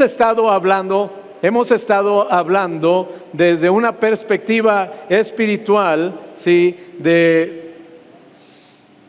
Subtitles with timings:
[0.00, 1.10] estado hablando,
[1.42, 6.76] hemos estado hablando desde una perspectiva espiritual, ¿sí?
[6.98, 7.74] De,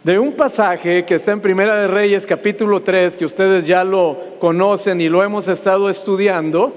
[0.04, 4.18] de un pasaje que está en Primera de Reyes capítulo 3, que ustedes ya lo
[4.40, 6.74] conocen y lo hemos estado estudiando,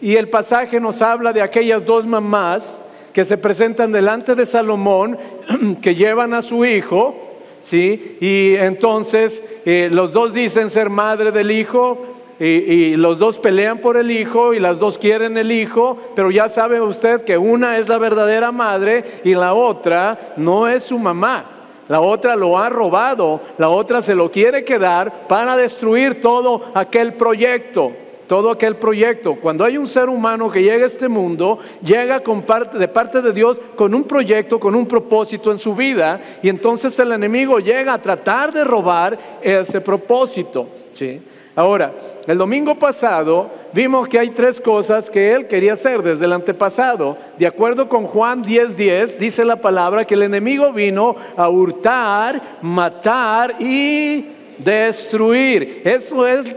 [0.00, 5.16] y el pasaje nos habla de aquellas dos mamás que se presentan delante de Salomón,
[5.80, 7.14] que llevan a su hijo,
[7.60, 8.18] ¿sí?
[8.20, 12.13] Y entonces eh, los dos dicen ser madre del hijo,
[12.46, 16.48] y, los dos pelean por el hijo y las dos quieren el hijo, pero ya
[16.48, 21.50] sabe usted que una es la verdadera madre y la otra no es su mamá.
[21.88, 27.14] La otra lo ha robado, la otra se lo quiere quedar para destruir todo aquel
[27.14, 27.92] proyecto
[28.26, 29.36] todo aquel proyecto.
[29.36, 33.20] Cuando hay un ser humano que llega a este mundo, llega con parte, de parte
[33.20, 37.58] de Dios con un proyecto, con un propósito en su vida, y entonces el enemigo
[37.58, 40.66] llega a tratar de robar ese propósito.
[40.94, 41.20] ¿sí?
[41.56, 41.92] Ahora,
[42.26, 47.16] el domingo pasado vimos que hay tres cosas que él quería hacer desde el antepasado.
[47.38, 53.54] De acuerdo con Juan 10:10, dice la palabra que el enemigo vino a hurtar, matar
[53.60, 54.26] y
[54.58, 55.82] destruir.
[55.84, 56.52] Eso es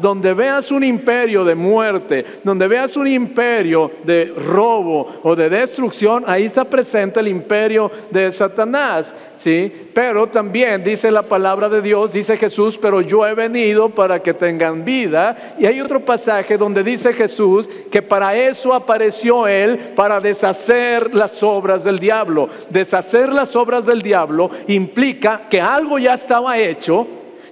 [0.00, 6.24] donde veas un imperio de muerte, donde veas un imperio de robo o de destrucción,
[6.26, 9.72] ahí está presente el imperio de Satanás, ¿sí?
[9.94, 14.34] Pero también dice la palabra de Dios, dice Jesús, pero yo he venido para que
[14.34, 15.54] tengan vida.
[15.58, 21.42] Y hay otro pasaje donde dice Jesús que para eso apareció Él, para deshacer las
[21.42, 22.48] obras del diablo.
[22.70, 27.06] Deshacer las obras del diablo implica que algo ya estaba hecho,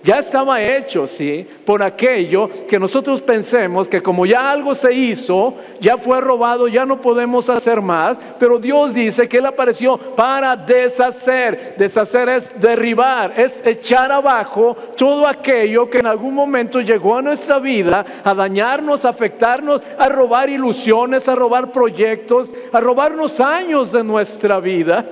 [0.04, 5.54] ya estaba hecho, sí, por aquello que nosotros pensemos que como ya algo se hizo,
[5.80, 10.56] ya fue robado, ya no podemos hacer más, pero Dios dice que Él apareció para
[10.56, 11.76] deshacer.
[11.78, 17.58] Deshacer es derribar, es echar abajo todo aquello que en algún momento llegó a nuestra
[17.58, 24.04] vida a dañarnos, a afectarnos, a robar ilusiones, a robar proyectos, a robarnos años de
[24.04, 25.02] nuestra vida.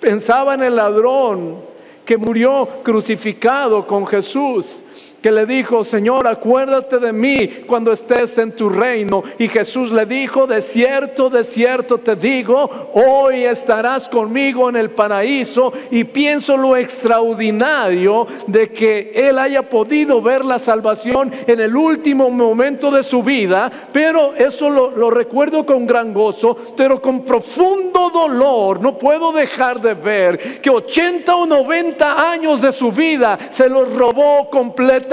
[0.00, 1.69] Pensaba en el ladrón
[2.04, 4.82] que murió crucificado con Jesús
[5.22, 7.36] que le dijo, Señor, acuérdate de mí
[7.66, 9.22] cuando estés en tu reino.
[9.38, 14.90] Y Jesús le dijo, de cierto, de cierto te digo, hoy estarás conmigo en el
[14.90, 15.72] paraíso.
[15.90, 22.30] Y pienso lo extraordinario de que él haya podido ver la salvación en el último
[22.30, 28.80] momento de su vida, pero eso lo, recuerdo con gran gozo, pero con profundo dolor.
[28.80, 33.92] No puedo dejar de ver que 80 o 90 años de su vida se los
[33.94, 35.09] robó completamente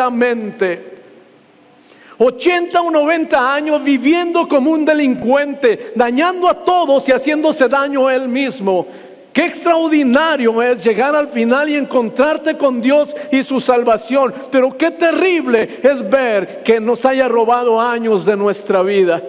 [2.18, 8.16] 80 o 90 años viviendo como un delincuente, dañando a todos y haciéndose daño a
[8.16, 8.88] él mismo.
[9.31, 14.34] Qué extraordinario es llegar al final y encontrarte con Dios y su salvación.
[14.50, 19.22] Pero qué terrible es ver que nos haya robado años de nuestra vida.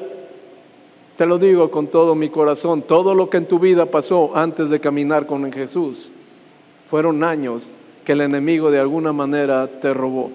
[1.18, 4.70] Te lo digo con todo mi corazón, todo lo que en tu vida pasó antes
[4.70, 6.10] de caminar con Jesús
[6.88, 7.74] fueron años
[8.04, 10.30] que el enemigo de alguna manera te robó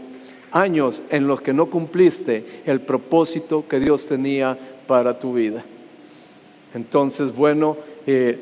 [0.54, 5.66] años en los que no cumpliste el propósito que Dios tenía para tu vida.
[6.74, 7.76] Entonces, bueno,
[8.08, 8.40] eh,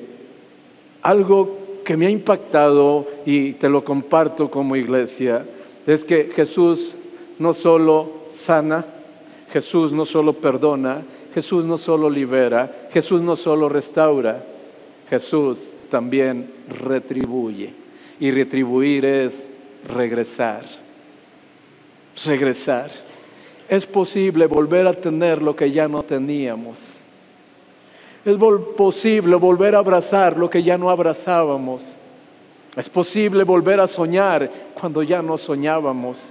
[1.02, 5.46] algo que me ha impactado y te lo comparto como iglesia
[5.88, 6.94] es que Jesús
[7.40, 8.86] no solo sana,
[9.52, 14.44] Jesús no solo perdona, Jesús no solo libera, Jesús no solo restaura,
[15.10, 17.74] Jesús también retribuye.
[18.20, 19.50] Y retribuir es
[19.88, 20.81] regresar
[22.26, 22.92] regresar.
[23.68, 26.98] Es posible volver a tener lo que ya no teníamos.
[28.24, 28.38] Es
[28.78, 31.96] posible volver a abrazar lo que ya no abrazábamos.
[32.76, 34.50] Es posible volver a soñar
[34.80, 36.22] cuando ya no soñábamos.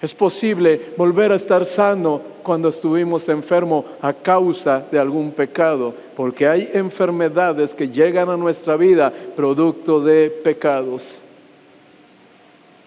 [0.00, 6.46] Es posible volver a estar sano cuando estuvimos enfermos a causa de algún pecado, porque
[6.46, 11.20] hay enfermedades que llegan a nuestra vida producto de pecados.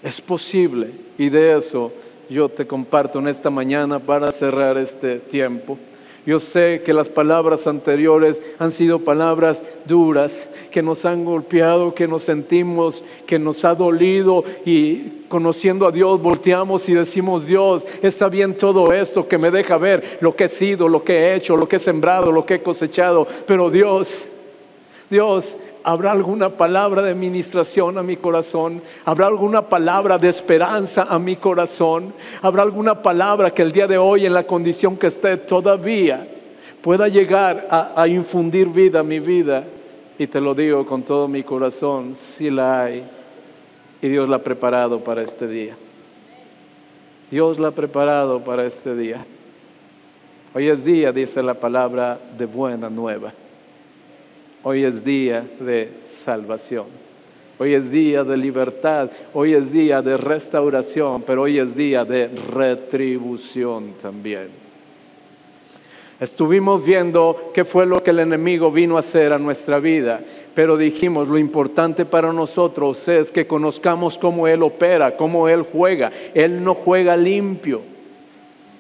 [0.02, 1.92] Es posible y de eso
[2.32, 5.78] yo te comparto en esta mañana para cerrar este tiempo.
[6.26, 12.08] Yo sé que las palabras anteriores han sido palabras duras, que nos han golpeado, que
[12.08, 18.30] nos sentimos, que nos ha dolido y conociendo a Dios volteamos y decimos, Dios, está
[18.30, 21.58] bien todo esto que me deja ver lo que he sido, lo que he hecho,
[21.58, 24.26] lo que he sembrado, lo que he cosechado, pero Dios,
[25.10, 28.82] Dios, ¿Habrá alguna palabra de ministración a mi corazón?
[29.04, 32.14] ¿Habrá alguna palabra de esperanza a mi corazón?
[32.42, 36.28] ¿Habrá alguna palabra que el día de hoy, en la condición que esté todavía,
[36.82, 39.64] pueda llegar a, infundir vida a mi vida?
[40.20, 43.04] Y te lo digo con todo mi corazón, si la hay.
[44.02, 45.76] Y Dios la ha preparado para este día.
[47.32, 49.26] Dios la ha preparado para este día.
[50.54, 53.34] Hoy es día, dice la palabra, de buena nueva.
[54.64, 56.86] Hoy es día de salvación.
[57.58, 59.10] Hoy es día de libertad.
[59.34, 64.50] Hoy es día de restauración, pero hoy es día de retribución también.
[66.20, 70.22] Estuvimos viendo qué fue lo que el enemigo vino a hacer a nuestra vida,
[70.54, 76.12] pero dijimos, lo importante para nosotros es que conozcamos cómo Él opera, cómo Él juega.
[76.36, 77.82] Él no juega limpio.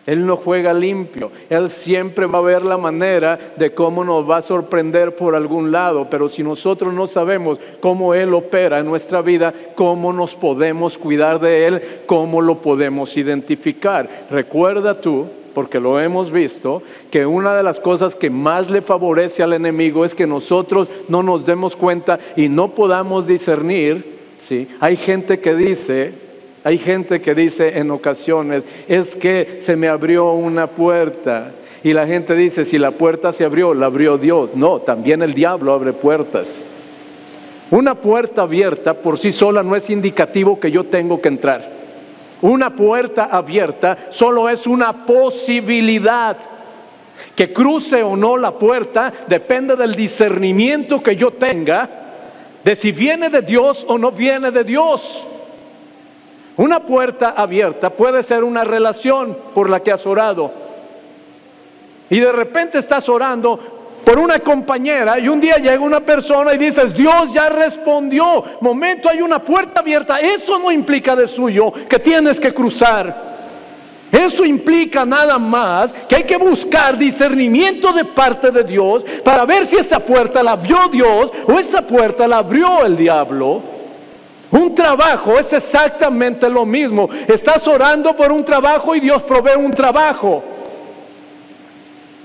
[0.05, 1.31] Él no juega limpio.
[1.49, 5.71] Él siempre va a ver la manera de cómo nos va a sorprender por algún
[5.71, 6.07] lado.
[6.09, 11.39] Pero si nosotros no sabemos cómo Él opera en nuestra vida, cómo nos podemos cuidar
[11.39, 14.25] de Él, cómo lo podemos identificar.
[14.31, 16.81] Recuerda tú, porque lo hemos visto,
[17.11, 21.21] que una de las cosas que más le favorece al enemigo es que nosotros no
[21.21, 24.19] nos demos cuenta y no podamos discernir.
[24.37, 24.67] ¿sí?
[24.79, 26.13] Hay gente que dice,
[26.63, 31.51] hay gente que dice en ocasiones, es que se me abrió una puerta.
[31.83, 34.55] Y la gente dice, si la puerta se abrió, la abrió Dios.
[34.55, 36.65] No, también el diablo abre puertas.
[37.71, 41.67] Una puerta abierta por sí sola no es indicativo que yo tengo que entrar.
[42.41, 46.37] Una puerta abierta solo es una posibilidad.
[47.35, 51.89] Que cruce o no la puerta depende del discernimiento que yo tenga
[52.63, 55.25] de si viene de Dios o no viene de Dios.
[56.57, 60.51] Una puerta abierta puede ser una relación por la que has orado.
[62.09, 63.59] Y de repente estás orando
[64.03, 68.43] por una compañera y un día llega una persona y dices, Dios ya respondió.
[68.59, 70.19] Momento, hay una puerta abierta.
[70.19, 73.31] Eso no implica de suyo que tienes que cruzar.
[74.11, 79.65] Eso implica nada más que hay que buscar discernimiento de parte de Dios para ver
[79.65, 83.61] si esa puerta la abrió Dios o esa puerta la abrió el diablo.
[84.51, 87.09] Un trabajo es exactamente lo mismo.
[87.27, 90.43] Estás orando por un trabajo y Dios provee un trabajo.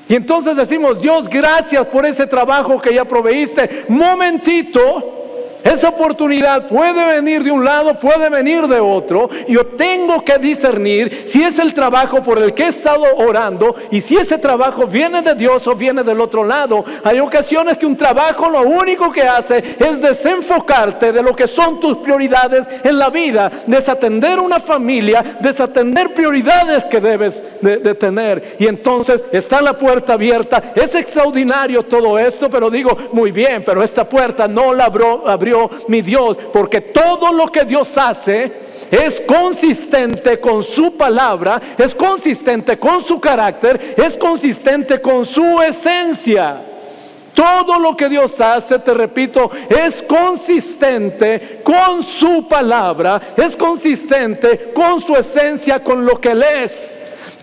[0.09, 3.87] Y entonces decimos, Dios, gracias por ese trabajo que ya proveíste.
[3.89, 5.26] Momentito,
[5.65, 9.29] esa oportunidad puede venir de un lado, puede venir de otro.
[9.49, 14.01] Yo tengo que discernir si es el trabajo por el que he estado orando y
[14.01, 16.85] si ese trabajo viene de Dios o viene del otro lado.
[17.05, 21.81] Hay ocasiones que un trabajo lo único que hace es desenfocarte de lo que son
[21.81, 28.57] tus prioridades en la vida, desatender una familia, desatender prioridades que debes de, tener.
[28.59, 30.73] Y entonces está la puerta abierta.
[30.75, 35.56] Es extraordinario todo esto, pero digo, muy bien, pero esta puerta no la abrió
[35.89, 42.79] mi Dios, porque todo lo que Dios hace es consistente con su palabra, es consistente
[42.79, 46.63] con su carácter, es consistente con su esencia.
[47.35, 55.01] Todo lo que Dios hace, te repito, es consistente con su palabra, es consistente con
[55.01, 56.95] su esencia, con lo que Él es.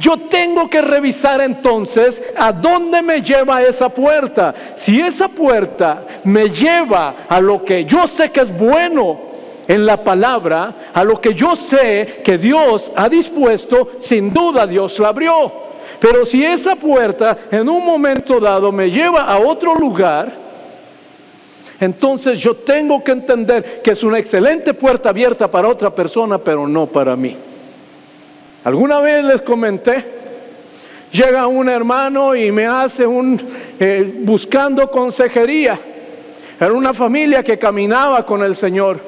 [0.04, 4.54] Yo tengo que revisar entonces a dónde me lleva esa puerta.
[4.76, 9.18] Si esa puerta me lleva a lo que yo sé que es bueno
[9.66, 15.00] en la palabra, a lo que yo sé que Dios ha dispuesto, sin duda Dios
[15.00, 15.54] la abrió.
[16.02, 20.34] Pero si esa puerta en un momento dado me lleva a otro lugar,
[21.80, 26.68] entonces yo tengo que entender que es una excelente puerta abierta para otra persona, pero
[26.68, 27.53] no para mí.
[28.64, 30.06] Alguna vez les comenté,
[31.12, 33.38] llega un hermano y me hace un,
[33.78, 35.78] eh, buscando consejería.
[36.58, 39.02] Era una familia que caminaba con el Señor.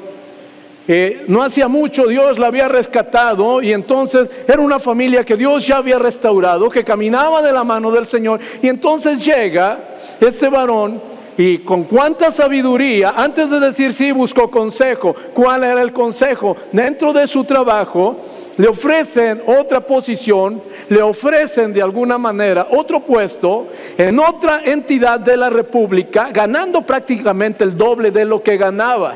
[0.87, 5.65] Eh, no hacía mucho Dios la había rescatado y entonces era una familia que Dios
[5.65, 8.41] ya había restaurado, que caminaba de la mano del Señor.
[8.61, 9.79] Y entonces llega
[10.19, 11.01] este varón
[11.37, 15.15] y con cuánta sabiduría, antes de decir sí, buscó consejo.
[15.33, 16.55] ¿Cuál era el consejo?
[16.71, 18.17] Dentro de su trabajo,
[18.57, 25.35] le ofrecen otra posición, le ofrecen de alguna manera otro puesto en otra entidad de
[25.35, 29.15] la República, ganando prácticamente el doble de lo que ganaba.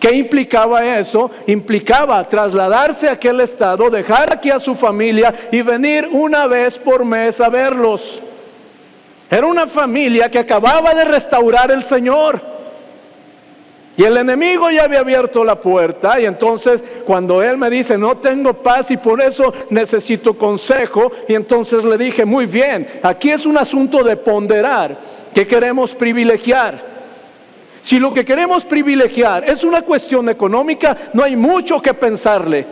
[0.00, 1.30] ¿Qué implicaba eso?
[1.46, 7.04] Implicaba trasladarse a aquel estado, dejar aquí a su familia y venir una vez por
[7.04, 8.18] mes a verlos.
[9.30, 12.42] Era una familia que acababa de restaurar el Señor.
[13.96, 18.16] Y el enemigo ya había abierto la puerta y entonces cuando él me dice, no
[18.16, 23.44] tengo paz y por eso necesito consejo, y entonces le dije, muy bien, aquí es
[23.44, 24.96] un asunto de ponderar,
[25.34, 26.92] que queremos privilegiar.
[27.82, 32.64] Si lo que queremos privilegiar es una cuestión económica, no hay mucho que pensarle.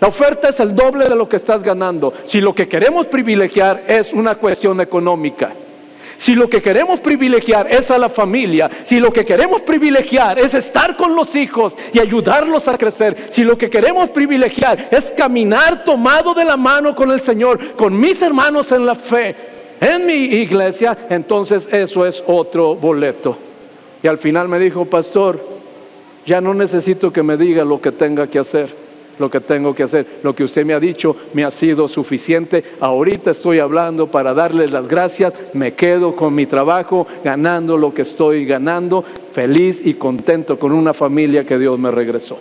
[0.00, 2.12] La oferta es el doble de lo que estás ganando.
[2.24, 5.52] Si lo que queremos privilegiar es una cuestión económica.
[6.22, 10.54] Si lo que queremos privilegiar es a la familia, si lo que queremos privilegiar es
[10.54, 15.82] estar con los hijos y ayudarlos a crecer, si lo que queremos privilegiar es caminar
[15.82, 19.34] tomado de la mano con el Señor, con mis hermanos en la fe,
[19.80, 23.36] en mi iglesia, entonces eso es otro boleto.
[24.00, 25.44] Y al final me dijo, pastor,
[26.24, 28.81] ya no necesito que me diga lo que tenga que hacer
[29.18, 30.20] lo que tengo que hacer.
[30.22, 32.62] Lo que usted me ha dicho me ha sido suficiente.
[32.80, 35.34] Ahorita estoy hablando para darles las gracias.
[35.52, 40.92] Me quedo con mi trabajo, ganando lo que estoy ganando, feliz y contento con una
[40.92, 42.38] familia que Dios me regresó.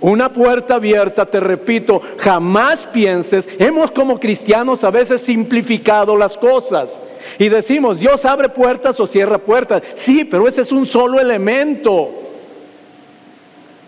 [0.00, 7.00] Una puerta abierta, te repito, jamás pienses, hemos como cristianos a veces simplificado las cosas
[7.38, 9.82] y decimos, Dios abre puertas o cierra puertas.
[9.94, 12.10] Sí, pero ese es un solo elemento.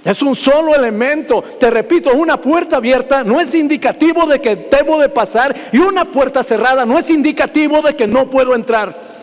[0.04, 1.42] Es un solo elemento.
[1.42, 6.04] Te repito, una puerta abierta no es indicativo de que debo de pasar y una
[6.04, 9.14] puerta cerrada no es indicativo de que no puedo entrar.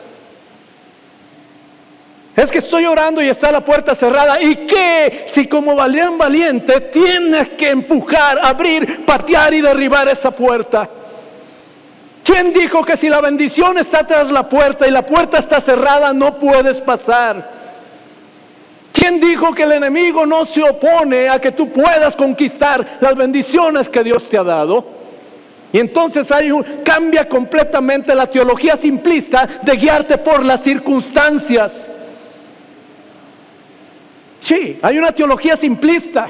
[2.36, 4.42] Es que estoy orando y está la puerta cerrada.
[4.42, 10.90] ¿Y qué si como valiente valiente tienes que empujar, abrir, patear y derribar esa puerta?
[12.24, 16.14] ¿Quién dijo que si la bendición está tras la puerta y la puerta está cerrada
[16.14, 17.61] no puedes pasar?
[18.92, 23.88] ¿Quién dijo que el enemigo no se opone a que tú puedas conquistar las bendiciones
[23.88, 24.86] que Dios te ha dado?
[25.74, 31.90] Y entonces hay un, cambia completamente la teología simplista de guiarte por las circunstancias.
[34.40, 36.28] Sí, hay una teología simplista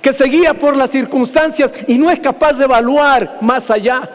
[0.00, 4.10] que se guía por las circunstancias y no es capaz de evaluar más allá.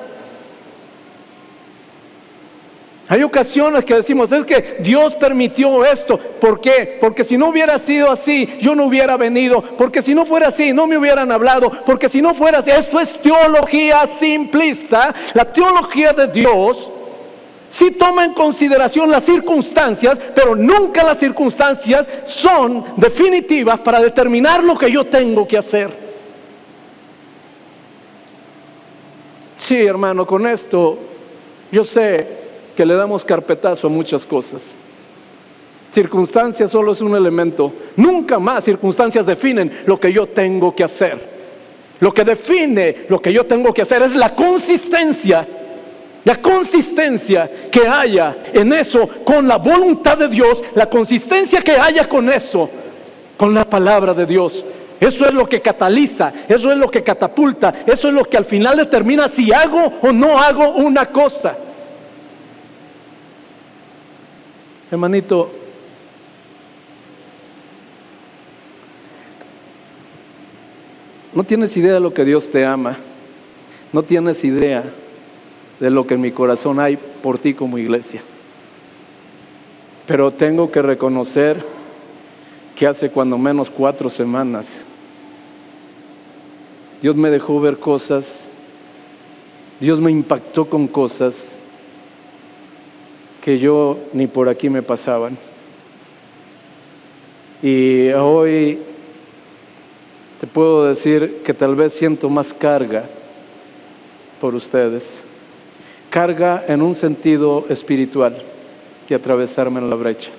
[3.09, 6.17] Hay ocasiones que decimos, es que Dios permitió esto.
[6.17, 6.97] ¿Por qué?
[6.99, 9.61] Porque si no hubiera sido así, yo no hubiera venido.
[9.61, 11.71] Porque si no fuera así, no me hubieran hablado.
[11.85, 15.15] Porque si no fuera así, esto es teología simplista.
[15.33, 16.91] La teología de Dios
[17.69, 24.77] sí toma en consideración las circunstancias, pero nunca las circunstancias son definitivas para determinar lo
[24.77, 26.07] que yo tengo que hacer.
[29.55, 30.97] Sí, hermano, con esto
[31.71, 32.46] yo sé
[32.77, 34.75] que le damos carpetazo a muchas cosas.
[35.91, 37.73] Circunstancias solo es un elemento.
[37.95, 41.37] Nunca más circunstancias definen lo que yo tengo que hacer.
[41.99, 45.47] Lo que define lo que yo tengo que hacer es la consistencia.
[46.23, 52.07] La consistencia que haya en eso con la voluntad de Dios, la consistencia que haya
[52.07, 52.69] con eso,
[53.37, 54.63] con la palabra de Dios.
[54.99, 58.45] Eso es lo que cataliza, eso es lo que catapulta, eso es lo que al
[58.45, 61.57] final determina si hago o no hago una cosa.
[64.89, 65.51] Hermanito,
[71.33, 72.97] no tienes idea de lo que Dios te ama,
[73.91, 74.85] no tienes idea
[75.81, 78.21] de lo que en mi corazón hay por ti como iglesia.
[80.05, 81.61] Pero tengo que reconocer
[82.77, 84.79] que hace cuando menos cuatro semanas
[87.01, 88.49] Dios me dejó ver cosas,
[89.81, 91.56] Dios me impactó con cosas
[93.47, 95.37] que yo ni por aquí me pasaban.
[97.63, 98.77] Y hoy
[100.41, 103.05] te puedo decir que tal vez siento más carga
[104.41, 105.21] por ustedes.
[106.09, 108.43] Carga en un sentido espiritual
[109.07, 110.31] que atravesarme en la brecha.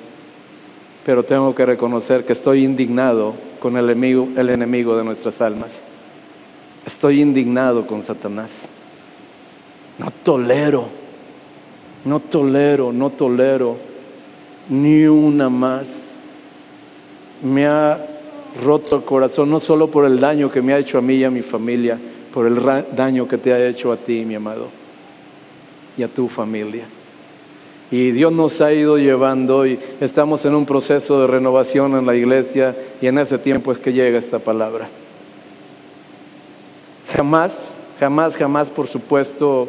[1.06, 5.80] Pero tengo que reconocer que estoy indignado con el enemigo, el enemigo de nuestras almas.
[6.84, 8.68] Estoy indignado con Satanás.
[9.96, 10.97] No tolero
[12.04, 13.76] no tolero, no tolero
[14.68, 16.14] ni una más.
[17.42, 18.06] Me ha
[18.62, 21.24] roto el corazón, no solo por el daño que me ha hecho a mí y
[21.24, 21.98] a mi familia,
[22.32, 22.60] por el
[22.94, 24.68] daño que te ha hecho a ti, mi amado,
[25.96, 26.86] y a tu familia.
[27.90, 32.14] Y Dios nos ha ido llevando y estamos en un proceso de renovación en la
[32.14, 34.88] iglesia y en ese tiempo es que llega esta palabra.
[37.16, 39.68] Jamás, jamás, jamás, por supuesto,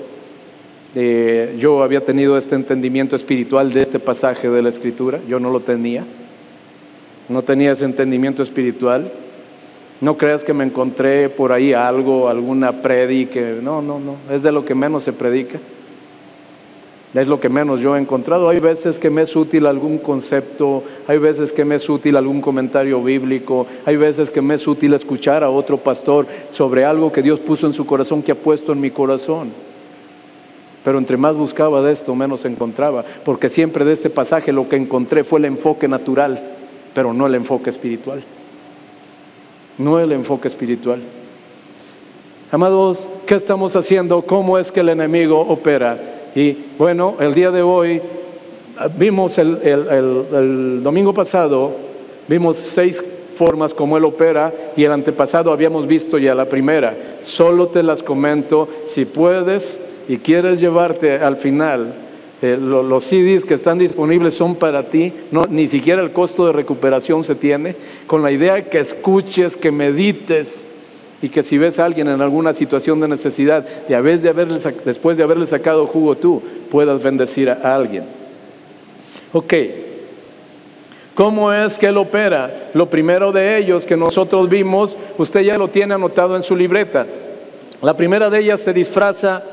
[0.96, 5.52] eh, yo había tenido este entendimiento espiritual de este pasaje de la Escritura, yo no
[5.52, 6.04] lo tenía,
[7.30, 9.12] no tenía ese entendimiento espiritual.
[10.02, 14.52] No creas que me encontré por ahí algo, alguna predica, no, no, no, es de
[14.52, 15.60] lo que menos se predica.
[17.14, 18.50] Es lo que menos yo he encontrado.
[18.50, 22.40] Hay veces que me es útil algún concepto, hay veces que me es útil algún
[22.40, 27.24] comentario bíblico, hay veces que me es útil escuchar a otro pastor sobre algo que
[27.24, 29.50] Dios puso en su corazón, que ha puesto en mi corazón.
[30.90, 34.76] Pero entre más buscaba de esto, menos encontraba, porque siempre de este pasaje lo que
[34.76, 36.42] encontré fue el enfoque natural,
[36.96, 38.24] pero no el enfoque espiritual.
[39.78, 41.00] No el enfoque espiritual.
[42.52, 44.24] Amados, ¿qué estamos haciendo?
[44.24, 45.96] ¿Cómo es que el enemigo opera?
[46.34, 48.02] Y bueno, el día de hoy
[48.98, 51.72] vimos el, domingo pasado,
[52.28, 53.04] vimos seis
[53.36, 56.98] formas como Él opera y el antepasado habíamos visto ya la primera.
[57.22, 59.80] Solo te las comento, si puedes
[60.10, 61.94] y quieres llevarte al final,
[62.42, 66.52] eh, los CDs que están disponibles son para ti, no, ni siquiera el costo de
[66.52, 67.76] recuperación se tiene,
[68.08, 70.66] con la idea de que escuches, que medites
[71.22, 75.46] y que si ves a alguien en alguna situación de necesidad, de después de haberle
[75.46, 78.06] sacado jugo tú, puedas bendecir a alguien.
[79.32, 79.54] Ok,
[81.14, 82.72] ¿cómo es que Él opera?
[82.74, 87.06] Lo primero de ellos que nosotros vimos, usted ya lo tiene anotado en su libreta.
[87.84, 89.44] La primera de ellas se disfraza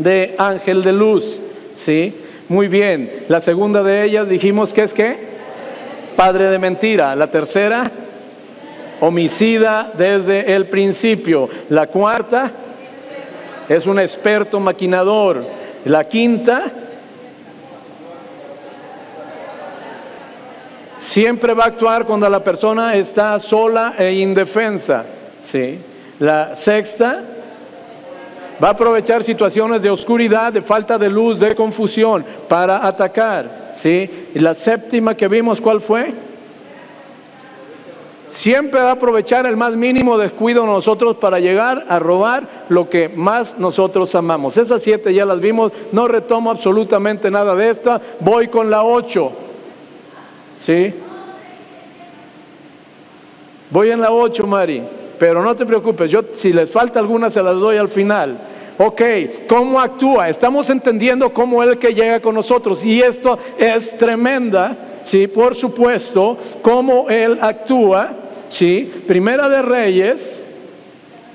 [0.00, 1.40] de ángel de luz,
[1.74, 2.14] ¿sí?
[2.48, 3.24] Muy bien.
[3.28, 5.16] La segunda de ellas dijimos que es qué?
[6.16, 7.14] Padre de mentira.
[7.14, 7.90] La tercera,
[9.00, 11.48] homicida desde el principio.
[11.68, 12.50] La cuarta,
[13.68, 15.44] es un experto maquinador.
[15.84, 16.72] La quinta,
[20.96, 25.04] siempre va a actuar cuando la persona está sola e indefensa.
[25.40, 25.78] ¿sí?
[26.18, 27.22] La sexta,
[28.62, 33.72] va a aprovechar situaciones de oscuridad, de falta de luz, de confusión para atacar.
[33.74, 34.28] ¿sí?
[34.34, 36.12] Y la séptima que vimos, ¿cuál fue?
[38.28, 42.88] Siempre va a aprovechar el más mínimo descuido de nosotros para llegar a robar lo
[42.88, 44.56] que más nosotros amamos.
[44.56, 49.32] Esas siete ya las vimos, no retomo absolutamente nada de esta, voy con la ocho.
[50.56, 50.94] ¿Sí?
[53.70, 54.82] Voy en la 8, Mari,
[55.20, 58.40] pero no te preocupes, yo si les falta alguna se las doy al final.
[58.78, 59.02] Ok,
[59.46, 60.30] ¿cómo actúa?
[60.30, 66.38] Estamos entendiendo cómo Él que llega con nosotros y esto es tremenda, sí, por supuesto,
[66.62, 68.14] cómo Él actúa,
[68.48, 68.90] sí.
[69.06, 70.46] Primera de Reyes,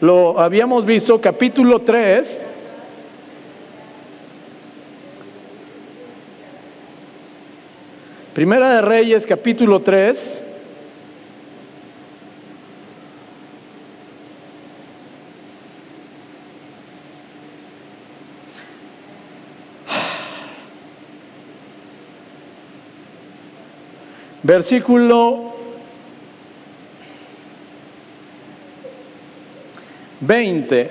[0.01, 2.43] lo habíamos visto, capítulo 3,
[8.33, 10.44] Primera de Reyes, capítulo 3.
[24.45, 25.55] Versículo
[30.19, 30.89] 20.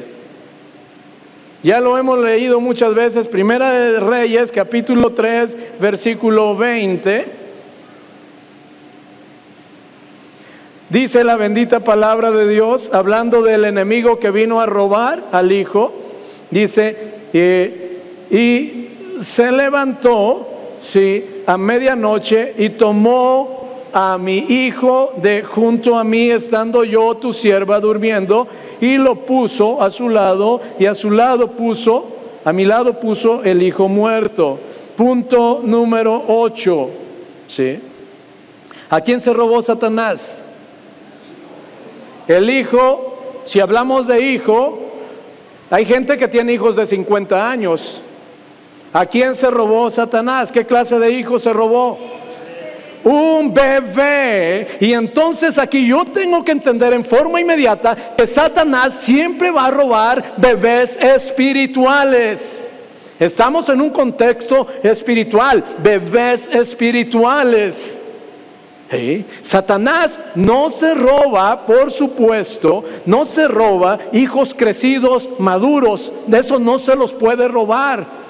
[1.63, 7.27] Ya lo hemos leído muchas veces, Primera de Reyes, capítulo 3, versículo 20.
[10.89, 15.93] Dice la bendita palabra de Dios, hablando del enemigo que vino a robar al hijo,
[16.51, 16.97] dice,
[18.31, 18.89] y
[19.21, 20.54] se levantó,
[20.85, 27.33] sí, a medianoche y tomó a mi hijo de junto a mí, estando yo, tu
[27.33, 28.47] sierva, durmiendo,
[28.81, 32.07] y lo puso a su lado, y a su lado puso,
[32.45, 34.59] a mi lado puso el hijo muerto.
[34.97, 36.91] Punto número 8.
[37.49, 37.81] ¿Sí?
[38.91, 40.43] ¿A quién se robó Satanás?
[42.29, 44.79] El hijo, si hablamos de hijo,
[45.71, 48.01] hay gente que tiene hijos de 50 años.
[48.95, 50.53] ¿A quién se robó Satanás?
[50.53, 51.99] ¿Qué clase de hijo se robó?
[53.03, 54.79] un bebé.
[54.81, 59.71] Y entonces aquí yo tengo que entender en forma inmediata que Satanás siempre va a
[59.71, 62.67] robar bebés espirituales.
[63.19, 67.99] Estamos en un contexto espiritual, bebés espirituales.
[69.43, 76.79] Satanás no se roba, por supuesto, no se roba hijos crecidos, maduros, de eso no
[76.79, 78.24] se los puede robar.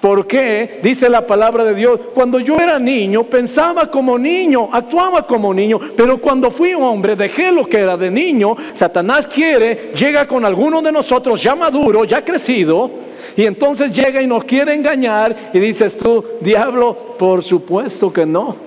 [0.00, 0.80] ¿Por qué?
[0.82, 5.80] Dice la palabra de Dios, cuando yo era niño pensaba como niño, actuaba como niño,
[5.96, 8.56] pero cuando fui hombre dejé lo que era de niño.
[8.74, 12.90] Satanás quiere, llega con alguno de nosotros ya maduro, ya crecido,
[13.36, 18.66] y entonces llega y nos quiere engañar y dices tú, diablo, por supuesto que no.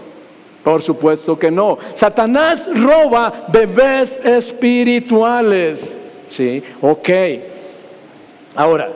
[0.63, 1.78] Por supuesto que no.
[1.94, 5.98] Satanás roba bebés espirituales.
[6.28, 7.10] Sí, ok.
[8.56, 8.92] Ahora,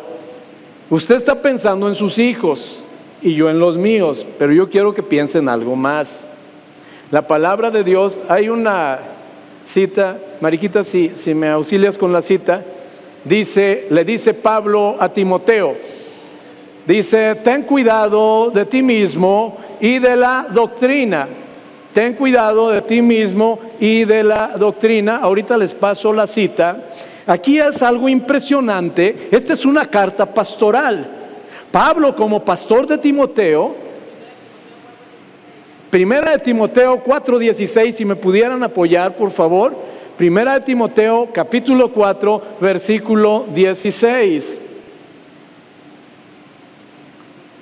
[0.93, 2.77] Usted está pensando en sus hijos
[3.19, 6.23] y yo en los míos, pero yo quiero que piensen algo más.
[7.09, 8.99] La palabra de Dios, hay una
[9.63, 12.63] cita, Mariquita, si, si me auxilias con la cita,
[13.23, 15.75] dice, le dice Pablo a Timoteo,
[16.85, 21.27] dice, ten cuidado de ti mismo y de la doctrina.
[21.91, 25.15] Ten cuidado de ti mismo y de la doctrina.
[25.23, 26.83] Ahorita les paso la cita.
[27.25, 29.29] Aquí es algo impresionante.
[29.31, 31.09] Esta es una carta pastoral.
[31.71, 33.75] Pablo como pastor de Timoteo,
[35.89, 39.73] primera de Timoteo 4:16, si me pudieran apoyar, por favor.
[40.17, 44.61] Primera de Timoteo capítulo 4, versículo 16.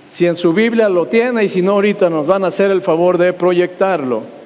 [0.10, 2.82] Si en su Biblia lo tiene y si no ahorita nos van a hacer el
[2.82, 4.41] favor de proyectarlo.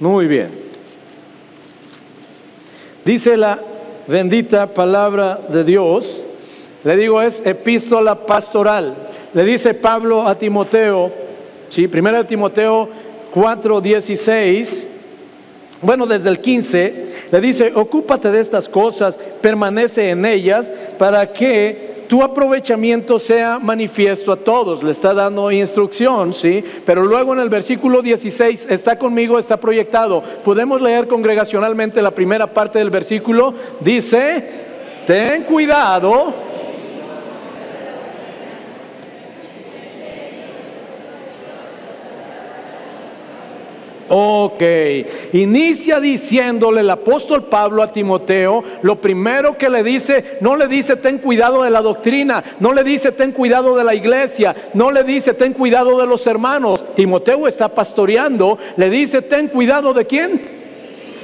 [0.00, 0.50] Muy bien.
[3.04, 3.60] Dice la
[4.06, 6.24] bendita palabra de Dios,
[6.84, 9.10] le digo es epístola pastoral.
[9.34, 11.12] Le dice Pablo a Timoteo,
[11.68, 12.88] sí, primera de Timoteo
[13.34, 14.86] 4, 16,
[15.82, 21.99] bueno, desde el 15, le dice, ocúpate de estas cosas, permanece en ellas, para que
[22.10, 24.82] tu aprovechamiento sea manifiesto a todos.
[24.82, 26.64] Le está dando instrucción, ¿sí?
[26.84, 30.20] Pero luego en el versículo 16, está conmigo, está proyectado.
[30.44, 33.54] Podemos leer congregacionalmente la primera parte del versículo.
[33.78, 34.44] Dice,
[35.06, 36.49] ten cuidado
[44.12, 44.60] Ok,
[45.34, 50.96] inicia diciéndole el apóstol Pablo a Timoteo, lo primero que le dice, no le dice
[50.96, 55.04] ten cuidado de la doctrina, no le dice ten cuidado de la iglesia, no le
[55.04, 56.84] dice ten cuidado de los hermanos.
[56.96, 60.59] Timoteo está pastoreando, le dice ten cuidado de quién?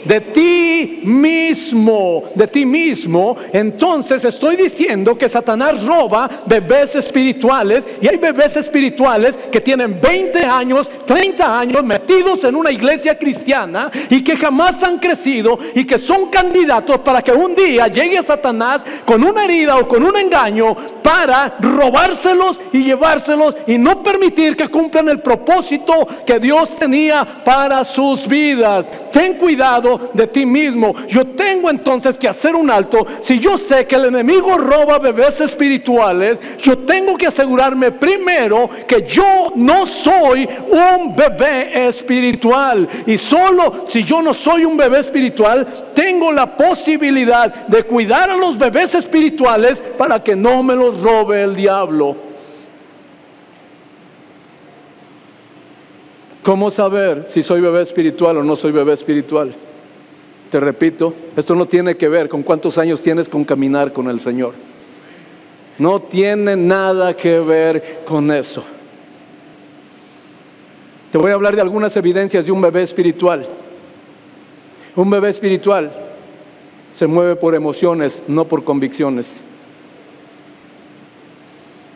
[0.06, 8.08] De ti mismo, de ti mismo, entonces estoy diciendo que Satanás roba bebés espirituales y
[8.08, 14.22] hay bebés espirituales que tienen 20 años, 30 años metidos en una iglesia cristiana y
[14.22, 19.24] que jamás han crecido y que son candidatos para que un día llegue Satanás con
[19.24, 25.08] una herida o con un engaño para robárselos y llevárselos y no permitir que cumplan
[25.08, 28.88] el propósito que Dios tenía para sus vidas.
[29.12, 30.96] Ten cuidado de ti mismo.
[31.06, 33.06] Yo tengo entonces que hacer un alto.
[33.20, 39.04] Si yo sé que el enemigo roba bebés espirituales, yo tengo que asegurarme primero que
[39.04, 42.88] yo no soy un bebé espiritual.
[43.06, 48.36] Y solo si yo no soy un bebé espiritual, tengo la posibilidad de cuidar a
[48.36, 52.16] los bebés espirituales para que no me los robe el diablo.
[56.42, 59.52] ¿Cómo saber si soy bebé espiritual o no soy bebé espiritual?
[60.50, 64.20] Te repito, esto no tiene que ver con cuántos años tienes con caminar con el
[64.20, 64.54] Señor.
[65.78, 68.62] No tiene nada que ver con eso.
[71.10, 73.46] Te voy a hablar de algunas evidencias de un bebé espiritual.
[74.94, 75.90] Un bebé espiritual
[76.92, 79.40] se mueve por emociones, no por convicciones.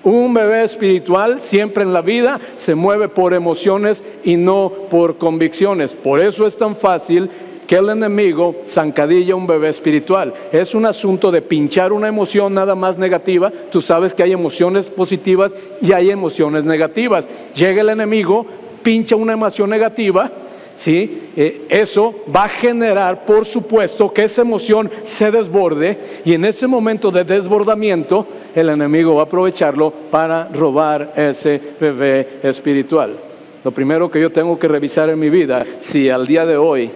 [0.03, 5.93] Un bebé espiritual siempre en la vida se mueve por emociones y no por convicciones.
[5.93, 7.29] Por eso es tan fácil
[7.67, 10.33] que el enemigo zancadilla un bebé espiritual.
[10.51, 13.53] Es un asunto de pinchar una emoción nada más negativa.
[13.71, 17.29] Tú sabes que hay emociones positivas y hay emociones negativas.
[17.55, 18.47] Llega el enemigo,
[18.83, 20.33] pincha una emoción negativa.
[20.81, 21.31] ¿Sí?
[21.37, 26.67] Eh, eso va a generar, por supuesto, que esa emoción se desborde y en ese
[26.67, 33.15] momento de desbordamiento el enemigo va a aprovecharlo para robar ese bebé espiritual.
[33.63, 36.91] Lo primero que yo tengo que revisar en mi vida, si al día de hoy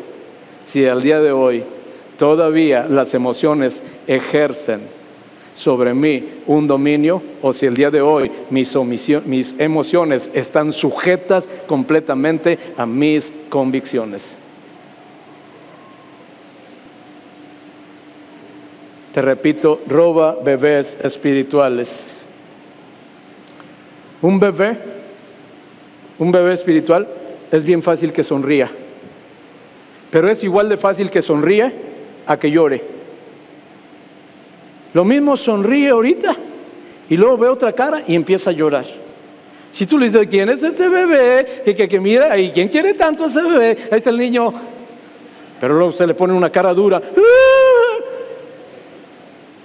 [0.64, 1.62] si al día de hoy
[2.18, 4.80] todavía las emociones ejercen
[5.54, 8.74] sobre mí un dominio o si el día de hoy mis,
[9.58, 14.36] emociones están sujetas completamente a mis convicciones.
[19.12, 22.08] Te repito, roba bebés espirituales.
[24.20, 24.76] Un bebé,
[26.18, 27.06] un bebé espiritual,
[27.52, 28.68] es bien fácil que sonría.
[30.10, 31.72] Pero es igual de fácil que sonríe
[32.26, 32.93] a que llore.
[34.94, 36.37] Lo mismo sonríe ahorita
[37.11, 38.87] y luego ve otra cara y empieza a llorar.
[39.72, 41.64] Si tú le dices, ¿quién es este bebé?
[41.66, 43.76] Y que, que mira, ¿y quién quiere tanto a ese bebé?
[43.90, 44.54] Ahí está el niño.
[45.59, 47.02] Pero luego se le pone una cara dura.
[47.04, 48.04] ¡Ah!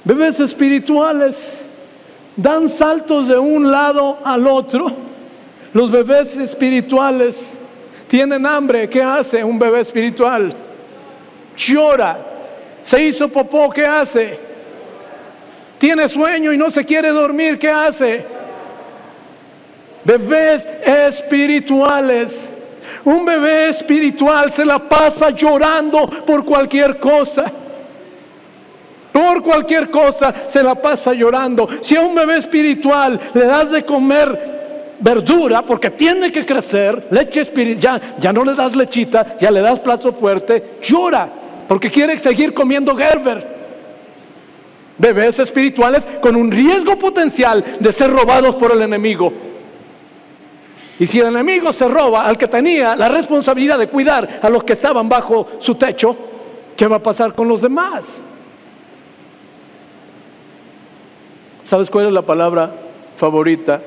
[0.04, 1.68] Bebés espirituales
[2.36, 4.88] dan saltos de un lado al otro.
[5.74, 7.54] Los bebés espirituales
[8.08, 10.52] tienen hambre, ¿qué hace un bebé espiritual?
[11.56, 12.26] Llora.
[12.82, 14.49] Se hizo popó, ¿qué hace?
[15.80, 18.26] Tiene sueño y no se quiere dormir, ¿qué hace?
[20.04, 22.50] Bebés espirituales.
[23.06, 27.46] Un bebé espiritual se la pasa llorando por cualquier cosa.
[29.14, 31.68] Por cualquier cosa se la pasa llorando.
[31.82, 37.42] Si a un bebé espiritual le das de comer verdura porque tiene que crecer, leche
[37.42, 41.30] espiritual, ya, ya no le das lechita, ya le das plato fuerte, llora
[41.70, 43.59] porque quiere seguir comiendo Gerber.
[45.00, 49.32] Bebés espirituales con un riesgo potencial de ser robados por el enemigo.
[51.00, 54.66] Y si el enemigo se roba al que tenía la responsabilidad de cuidar a los
[54.66, 56.16] que estaban bajo su techo,
[56.76, 58.22] ¿qué va a pasar con los demás?
[61.64, 62.70] ¿Sabes cuál es la palabra
[63.16, 63.82] favorita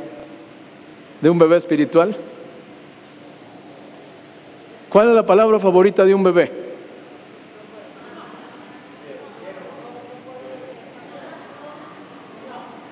[1.21, 2.17] de un bebé espiritual?
[4.89, 6.72] ¿Cuál es la palabra favorita de un bebé?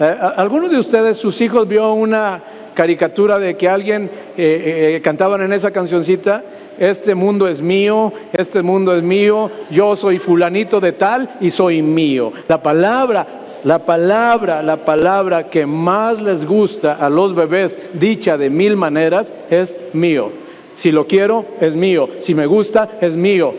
[0.00, 5.52] ¿Alguno de ustedes, sus hijos, vio una caricatura de que alguien eh, eh, cantaban en
[5.52, 6.42] esa cancioncita?
[6.78, 11.82] Este mundo es mío, este mundo es mío, yo soy fulanito de tal y soy
[11.82, 12.32] mío.
[12.48, 13.26] La palabra,
[13.62, 19.34] la palabra, la palabra que más les gusta a los bebés, dicha de mil maneras,
[19.50, 20.30] es mío.
[20.72, 22.08] Si lo quiero, es mío.
[22.20, 23.52] Si me gusta, es mío.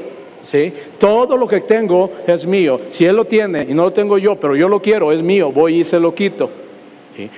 [0.44, 0.74] ¿Sí?
[0.98, 2.82] Todo lo que tengo es mío.
[2.90, 5.52] Si Él lo tiene y no lo tengo yo, pero yo lo quiero, es mío,
[5.52, 6.50] voy y se lo quito.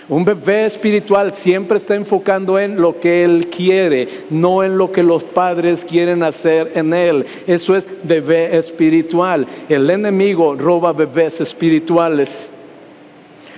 [0.08, 5.04] Un bebé espiritual siempre está enfocando en lo que Él quiere, no en lo que
[5.04, 7.26] los padres quieren hacer en Él.
[7.48, 9.48] Eso es bebé espiritual.
[9.68, 12.48] El enemigo roba bebés espirituales.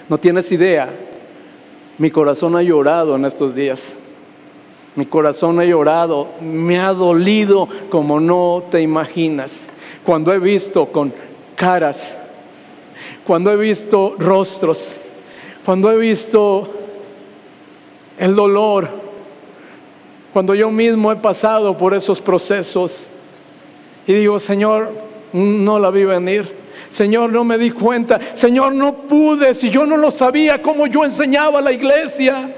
[0.08, 0.89] No tienes idea.
[1.97, 3.93] Mi corazón ha llorado en estos días.
[4.95, 9.67] Mi corazón ha llorado, me ha dolido como no te imaginas.
[10.05, 11.13] Cuando he visto con
[11.55, 12.15] caras,
[13.25, 14.95] cuando he visto rostros,
[15.65, 16.69] cuando he visto
[18.17, 18.89] el dolor,
[20.31, 23.08] cuando yo mismo he pasado por esos procesos
[24.08, 24.91] y digo, Señor,
[25.34, 26.65] no la vi venir.
[26.89, 28.19] Señor, no me di cuenta.
[28.36, 29.53] Señor, no pude.
[29.53, 32.49] Si yo no lo sabía, cómo yo enseñaba a la iglesia.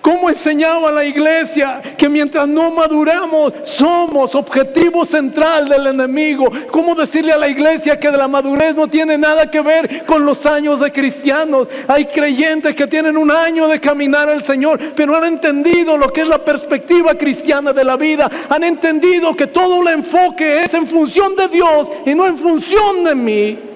[0.00, 6.50] ¿Cómo enseñaba la iglesia que mientras no maduramos somos objetivo central del enemigo?
[6.70, 10.24] ¿Cómo decirle a la iglesia que de la madurez no tiene nada que ver con
[10.24, 11.68] los años de cristianos?
[11.88, 16.22] Hay creyentes que tienen un año de caminar al Señor, pero han entendido lo que
[16.22, 18.30] es la perspectiva cristiana de la vida.
[18.48, 23.04] Han entendido que todo el enfoque es en función de Dios y no en función
[23.04, 23.67] de mí.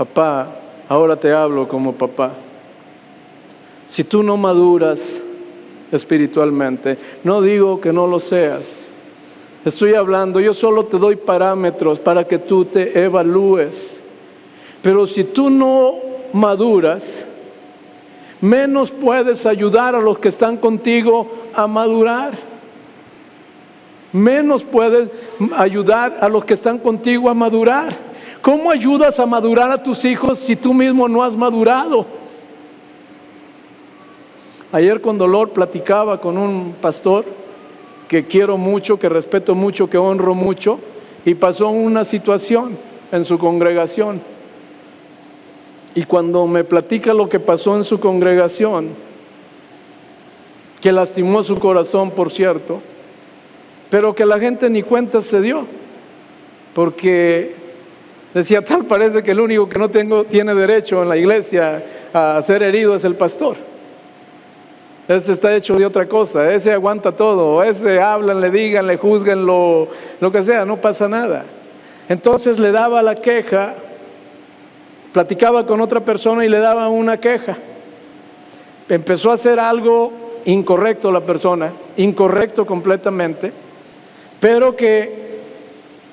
[0.00, 0.46] Papá,
[0.88, 2.30] ahora te hablo como papá.
[3.86, 5.20] Si tú no maduras
[5.92, 8.88] espiritualmente, no digo que no lo seas.
[9.62, 14.00] Estoy hablando, yo solo te doy parámetros para que tú te evalúes.
[14.80, 15.96] Pero si tú no
[16.32, 17.22] maduras,
[18.40, 22.38] menos puedes ayudar a los que están contigo a madurar.
[24.14, 25.10] Menos puedes
[25.58, 28.09] ayudar a los que están contigo a madurar.
[28.42, 32.06] ¿Cómo ayudas a madurar a tus hijos si tú mismo no has madurado?
[34.72, 37.24] Ayer con dolor platicaba con un pastor
[38.08, 40.80] que quiero mucho, que respeto mucho, que honro mucho,
[41.24, 42.78] y pasó una situación
[43.12, 44.22] en su congregación.
[45.94, 48.90] Y cuando me platica lo que pasó en su congregación,
[50.80, 52.80] que lastimó su corazón, por cierto,
[53.90, 55.66] pero que la gente ni cuenta se dio,
[56.74, 57.59] porque
[58.32, 62.62] Decía, tal parece que el único que no tiene derecho en la iglesia a ser
[62.62, 63.56] herido es el pastor.
[65.08, 69.44] Ese está hecho de otra cosa, ese aguanta todo, ese hablan, le digan, le juzgan,
[69.44, 69.88] lo,
[70.20, 71.44] lo que sea, no pasa nada.
[72.08, 73.74] Entonces le daba la queja,
[75.12, 77.58] platicaba con otra persona y le daba una queja.
[78.88, 80.12] Empezó a hacer algo
[80.44, 83.52] incorrecto la persona, incorrecto completamente,
[84.38, 85.29] pero que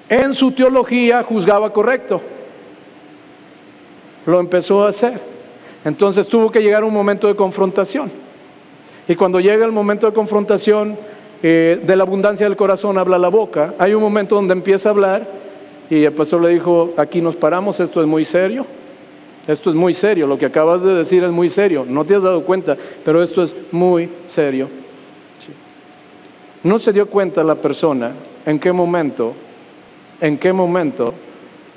[0.10, 2.22] en su teología juzgaba correcto.
[4.26, 5.20] Lo empezó a hacer.
[5.86, 8.12] Entonces tuvo que llegar un momento de confrontación.
[9.08, 10.98] Y cuando llega el momento de confrontación,
[11.44, 13.74] eh, de la abundancia del corazón habla la boca.
[13.78, 15.28] Hay un momento donde empieza a hablar
[15.90, 18.66] y el pastor le dijo, aquí nos paramos, esto es muy serio.
[19.48, 21.86] Esto es muy serio, lo que acabas de decir es muy serio.
[21.88, 24.68] No te has dado cuenta, pero esto es muy serio.
[26.64, 28.12] No se dio cuenta la persona
[28.46, 29.34] en qué momento
[30.20, 31.14] ¿En qué momento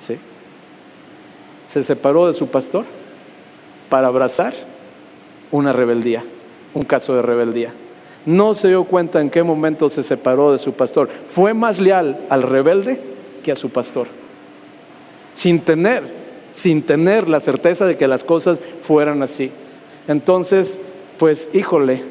[0.00, 0.16] ¿sí?
[1.66, 2.84] se separó de su pastor
[3.88, 4.54] para abrazar
[5.50, 6.24] una rebeldía,
[6.74, 7.72] un caso de rebeldía?
[8.26, 11.08] No se dio cuenta en qué momento se separó de su pastor.
[11.28, 13.00] Fue más leal al rebelde
[13.42, 14.08] que a su pastor.
[15.34, 16.04] Sin tener,
[16.52, 19.50] sin tener la certeza de que las cosas fueran así.
[20.06, 20.78] Entonces,
[21.18, 22.02] pues híjole,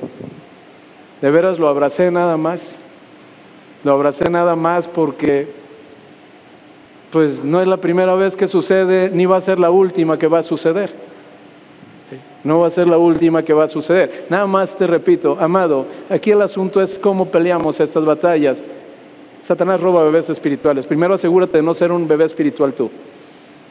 [1.21, 2.75] de veras lo abracé nada más.
[3.83, 5.58] Lo abracé nada más porque
[7.11, 10.27] pues no es la primera vez que sucede, ni va a ser la última que
[10.27, 10.91] va a suceder.
[12.43, 14.25] No va a ser la última que va a suceder.
[14.29, 18.61] Nada más te repito, amado, aquí el asunto es cómo peleamos estas batallas.
[19.41, 20.85] Satanás roba bebés espirituales.
[20.87, 22.89] Primero asegúrate de no ser un bebé espiritual tú.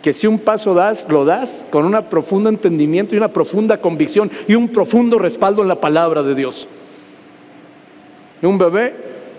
[0.03, 4.31] que si un paso das, lo das con un profundo entendimiento y una profunda convicción
[4.47, 6.69] y un profundo respaldo en la palabra de Dios.
[8.43, 8.95] Un bebé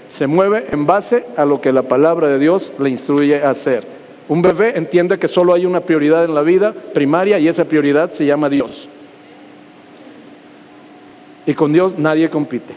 [0.10, 3.84] se mueve en base a lo que la palabra de Dios le instruye a hacer.
[4.28, 8.12] Un bebé entiende que solo hay una prioridad en la vida primaria y esa prioridad
[8.12, 8.89] se llama Dios.
[11.45, 12.74] Y con Dios nadie compite.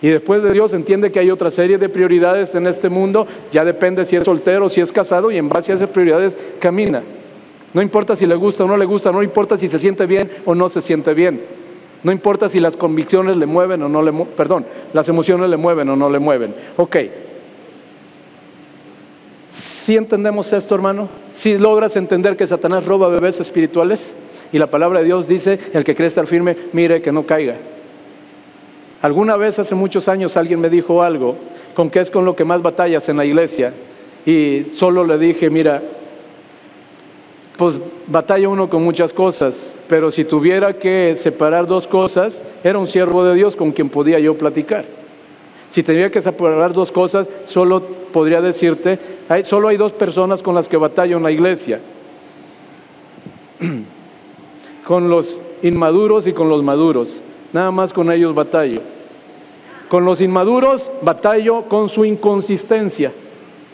[0.00, 3.64] Y después de Dios entiende que hay otra serie de prioridades en este mundo, ya
[3.64, 7.02] depende si es soltero si es casado y en base a esas prioridades camina.
[7.74, 10.30] No importa si le gusta o no le gusta, no importa si se siente bien
[10.44, 11.57] o no se siente bien.
[12.02, 15.56] No importa si las convicciones le mueven o no le mueven, perdón, las emociones le
[15.56, 16.54] mueven o no le mueven.
[16.76, 16.96] Ok.
[19.50, 21.08] Si entendemos esto, hermano?
[21.32, 24.14] Si logras entender que Satanás roba bebés espirituales
[24.52, 27.56] y la palabra de Dios dice, el que cree estar firme, mire que no caiga.
[29.02, 31.36] Alguna vez hace muchos años alguien me dijo algo
[31.74, 33.72] con que es con lo que más batallas en la iglesia
[34.26, 35.82] y solo le dije, mira,
[37.58, 37.74] pues
[38.06, 43.24] batalla uno con muchas cosas, pero si tuviera que separar dos cosas, era un siervo
[43.24, 44.84] de Dios con quien podía yo platicar.
[45.68, 50.54] Si tenía que separar dos cosas, solo podría decirte, hay, solo hay dos personas con
[50.54, 51.80] las que batallo en la iglesia,
[54.86, 57.20] con los inmaduros y con los maduros.
[57.52, 58.82] Nada más con ellos batallo.
[59.88, 63.12] Con los inmaduros batallo con su inconsistencia.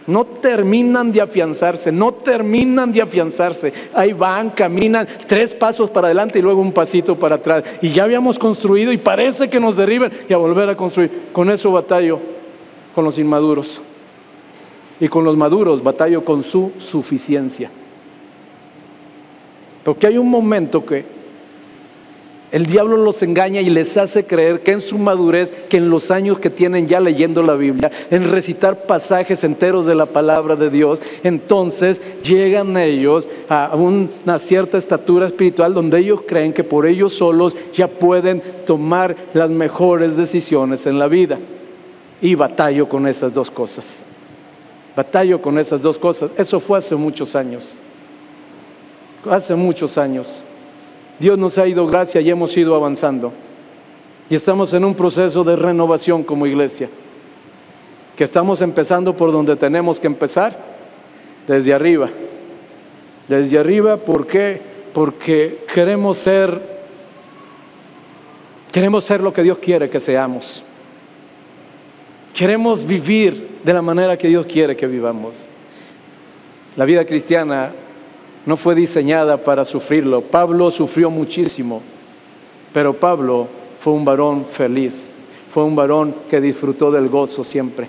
[0.07, 3.73] No terminan de afianzarse, no terminan de afianzarse.
[3.95, 7.65] Ahí van, caminan tres pasos para adelante y luego un pasito para atrás.
[7.81, 11.29] Y ya habíamos construido y parece que nos derriben y a volver a construir.
[11.33, 12.19] Con eso batallo
[12.95, 13.81] con los inmaduros.
[15.01, 17.71] Y con los maduros batallo con su suficiencia.
[19.83, 21.05] Porque hay un momento que
[22.55, 26.13] el diablo los engaña y les hace creer que en su madurez, que en los
[26.13, 30.71] años que tienen ya leyendo la Biblia, en recitar pasajes enteros de la palabra de
[30.71, 37.15] Dios, entonces llegan ellos a una cierta estatura espiritual donde ellos creen que por ellos
[37.15, 41.41] solos ya pueden tomar las mejores decisiones en la vida.
[42.23, 44.05] Y batallo con esas dos cosas.
[44.95, 46.31] Batallo con esas dos cosas.
[46.39, 47.73] Eso fue hace muchos años.
[49.29, 50.45] Hace muchos años.
[51.19, 53.33] Dios nos ha ido gracia y hemos ido avanzando.
[54.29, 56.89] Y estamos en un proceso de renovación como iglesia.
[58.17, 60.59] Que estamos empezando por donde tenemos que empezar,
[61.47, 62.09] desde arriba.
[63.29, 64.61] Desde arriba, ¿por qué?
[64.93, 66.61] Porque queremos ser,
[68.73, 70.63] queremos ser lo que Dios quiere que seamos.
[72.35, 75.47] Queremos vivir de la manera que Dios quiere que vivamos.
[76.77, 77.73] La vida cristiana
[78.47, 80.21] no fue diseñada para sufrirlo.
[80.21, 81.83] Pablo sufrió muchísimo,
[82.73, 83.49] pero Pablo
[83.81, 85.13] fue un varón feliz,
[85.51, 87.89] fue un varón que disfrutó del gozo siempre.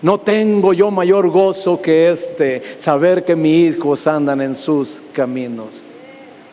[0.00, 5.82] No tengo yo mayor gozo que este, saber que mis hijos andan en sus caminos.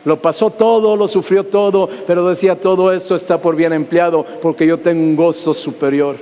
[0.04, 4.66] Lo pasó todo, lo sufrió todo, pero decía todo eso está por bien empleado porque
[4.66, 6.16] yo tengo un gozo superior.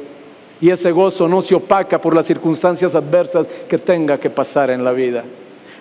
[0.61, 4.85] Y ese gozo no se opaca por las circunstancias adversas que tenga que pasar en
[4.85, 5.25] la vida.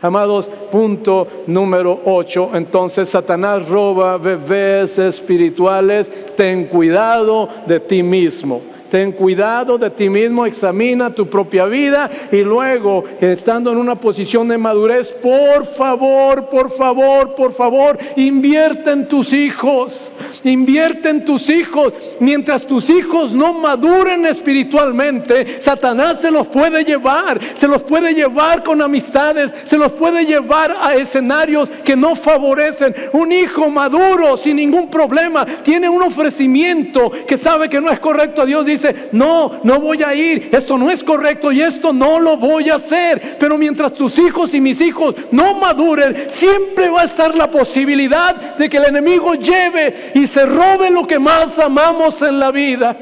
[0.04, 2.50] Amados, punto número 8.
[2.56, 6.12] Entonces Satanás roba bebés espirituales.
[6.36, 8.73] Ten cuidado de ti mismo.
[8.94, 14.48] Ten cuidado de ti mismo, examina tu propia vida y luego, estando en una posición
[14.48, 20.12] de madurez, por favor, por favor, por favor, invierte en tus hijos,
[20.44, 21.92] invierte en tus hijos.
[22.20, 28.64] Mientras tus hijos no maduren espiritualmente, Satanás se los puede llevar, se los puede llevar
[28.64, 32.94] con amistades, se los puede llevar a escenarios que no favorecen.
[33.14, 38.44] Un hijo maduro, sin ningún problema, tiene un ofrecimiento que sabe que no es correcto
[38.44, 38.68] a Dios,
[39.12, 42.76] no, no voy a ir, esto no es correcto y esto no lo voy a
[42.76, 43.38] hacer.
[43.40, 48.36] Pero mientras tus hijos y mis hijos no maduren, siempre va a estar la posibilidad
[48.58, 52.96] de que el enemigo lleve y se robe lo que más amamos en la vida.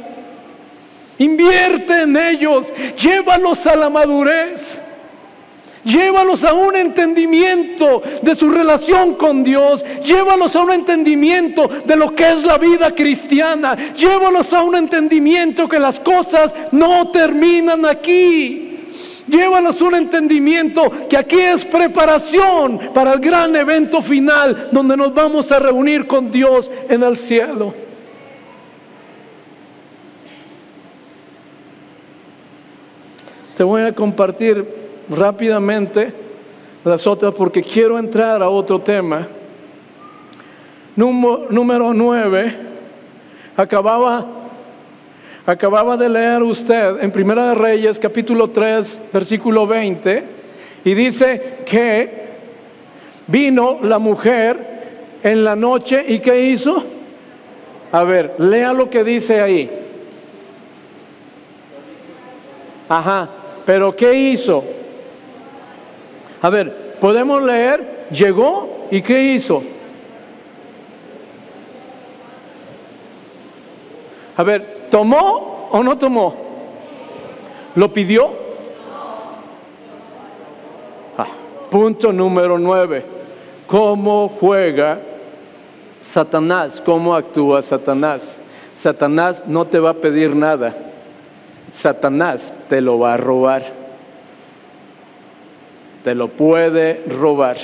[1.17, 4.79] Invierte en ellos, llévalos a la madurez.
[5.83, 9.83] Llévalos a un entendimiento de su relación con Dios.
[10.03, 13.75] Llévalos a un entendimiento de lo que es la vida cristiana.
[13.93, 18.67] Llévalos a un entendimiento que las cosas no terminan aquí.
[19.27, 25.13] Llévalos a un entendimiento que aquí es preparación para el gran evento final donde nos
[25.13, 27.73] vamos a reunir con Dios en el cielo.
[33.55, 34.80] Te voy a compartir
[35.11, 36.13] rápidamente
[36.83, 39.27] las otras porque quiero entrar a otro tema.
[40.95, 42.55] Número, nueve,
[43.55, 44.25] acababa,
[45.45, 50.23] acababa de leer usted en Primera de Reyes capítulo 3 versículo 20
[50.83, 52.21] y dice que
[53.31, 54.57] Vino la mujer
[55.23, 56.83] en la noche y ¿qué hizo?
[57.89, 59.69] A ver, lea lo que dice ahí.
[62.89, 63.29] Ajá,
[63.65, 64.65] pero ¿qué hizo?
[66.41, 69.61] A ver, podemos leer, llegó y ¿qué hizo?
[74.35, 76.35] A ver, ¿tomó o no tomó?
[77.75, 78.31] ¿Lo pidió?
[81.17, 81.27] Ah,
[81.69, 83.05] punto número nueve.
[83.67, 84.99] ¿Cómo juega
[86.03, 86.81] Satanás?
[86.83, 88.35] ¿Cómo actúa Satanás?
[88.73, 90.75] Satanás no te va a pedir nada.
[91.71, 93.80] Satanás te lo va a robar.
[96.03, 97.57] Te lo puede robar.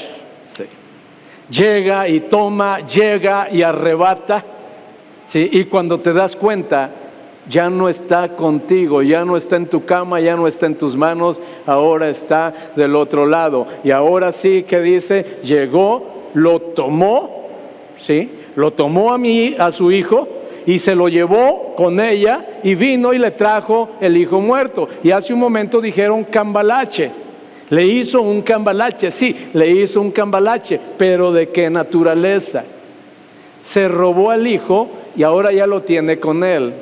[1.50, 4.44] Llega y toma, llega y arrebata
[5.28, 5.50] ¿sí?
[5.52, 6.90] Y cuando te das cuenta,
[7.50, 10.96] ya no está contigo, ya no está en tu cama, ya no está en tus
[10.96, 13.68] manos, ahora está del otro lado.
[13.84, 17.48] Y ahora sí que dice, llegó, lo tomó,
[17.98, 18.32] ¿sí?
[18.56, 20.28] Lo tomó a mí, a su hijo,
[20.66, 24.90] y se lo llevó con ella y vino y le trajo el hijo muerto.
[25.04, 27.27] Y hace un momento dijeron cambalache.
[27.70, 32.64] Le hizo un cambalache, sí, le hizo un cambalache, pero ¿de qué naturaleza?
[33.62, 34.88] Se robó al hijo
[35.18, 36.74] y ahora ya lo tiene con Él.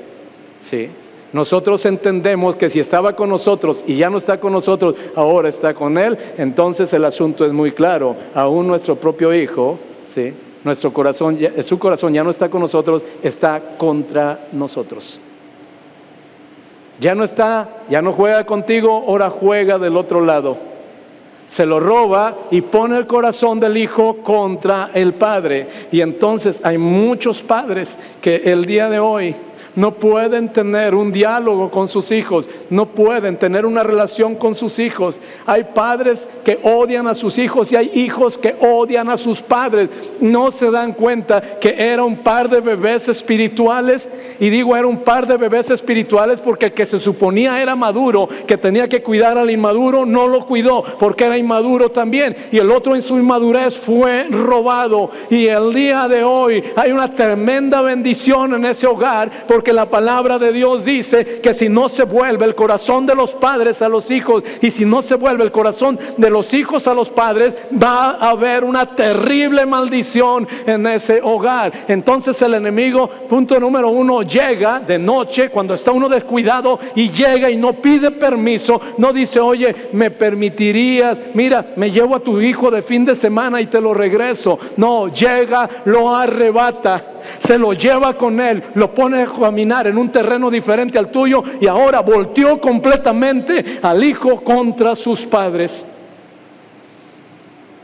[0.62, 0.90] ¿sí?
[1.34, 5.74] Nosotros entendemos que si estaba con nosotros y ya no está con nosotros, ahora está
[5.74, 8.16] con Él, entonces el asunto es muy claro.
[8.36, 10.34] Aún nuestro propio Hijo, ¿sí?
[10.64, 15.20] nuestro corazón, su corazón ya no está con nosotros, está contra nosotros.
[17.00, 20.75] Ya no está, ya no juega contigo, ahora juega del otro lado
[21.48, 25.68] se lo roba y pone el corazón del hijo contra el padre.
[25.92, 29.36] Y entonces hay muchos padres que el día de hoy
[29.76, 34.80] no pueden tener un diálogo con sus hijos, no pueden tener una relación con sus
[34.80, 35.20] hijos.
[35.46, 39.90] Hay padres que odian a sus hijos y hay hijos que odian a sus padres.
[40.20, 44.10] No se dan cuenta que era un par de bebés espirituales.
[44.40, 48.28] Y digo era un par de bebés espirituales porque el que se suponía era maduro,
[48.48, 52.36] que tenía que cuidar al inmaduro, no lo cuidó porque era inmaduro también.
[52.52, 55.12] Y el otro en su inmadurez fue robado.
[55.30, 60.40] Y el día de hoy hay una tremenda bendición en ese hogar porque la palabra
[60.40, 64.10] de Dios dice que si no se vuelve el corazón de los padres a los
[64.12, 68.12] hijos y si no se vuelve el corazón de los hijos a los padres, va
[68.12, 71.72] a haber una terrible maldición en ese hogar.
[71.88, 77.50] Entonces el enemigo, punto número uno, llega de noche cuando está uno descuidado y llega
[77.50, 82.72] y no pide permiso, no dice, oye, me permitirías, mira, me llevo a tu hijo
[82.72, 84.60] de fin de semana y te lo regreso.
[84.78, 90.50] No, llega, lo arrebata se lo lleva con él, lo pone a en un terreno
[90.50, 95.86] diferente al tuyo y ahora volteó completamente al hijo contra sus padres.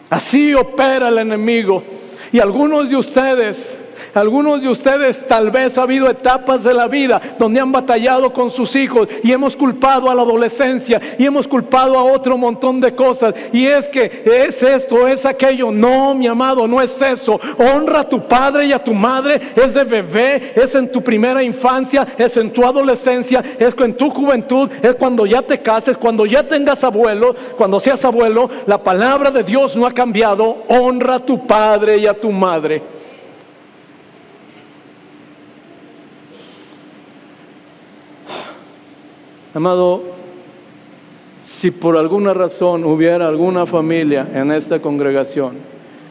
[0.10, 1.84] Así opera el enemigo.
[2.32, 3.78] Y algunos de ustedes
[4.14, 8.50] algunos de ustedes tal vez ha habido etapas de la vida donde han batallado con
[8.50, 12.94] sus hijos y hemos culpado a la adolescencia y hemos culpado a otro montón de
[12.94, 13.34] cosas.
[13.52, 15.72] Y es que es esto, es aquello.
[15.72, 17.40] No, mi amado, no es eso.
[17.58, 19.40] Honra a tu padre y a tu madre.
[19.56, 24.10] Es de bebé, es en tu primera infancia, es en tu adolescencia, es en tu
[24.10, 28.50] juventud, es cuando ya te cases, cuando ya tengas abuelo, cuando seas abuelo.
[28.66, 30.64] La palabra de Dios no ha cambiado.
[30.68, 33.01] Honra a tu padre y a tu madre.
[39.54, 40.02] Amado,
[41.42, 45.56] si por alguna razón hubiera alguna familia en esta congregación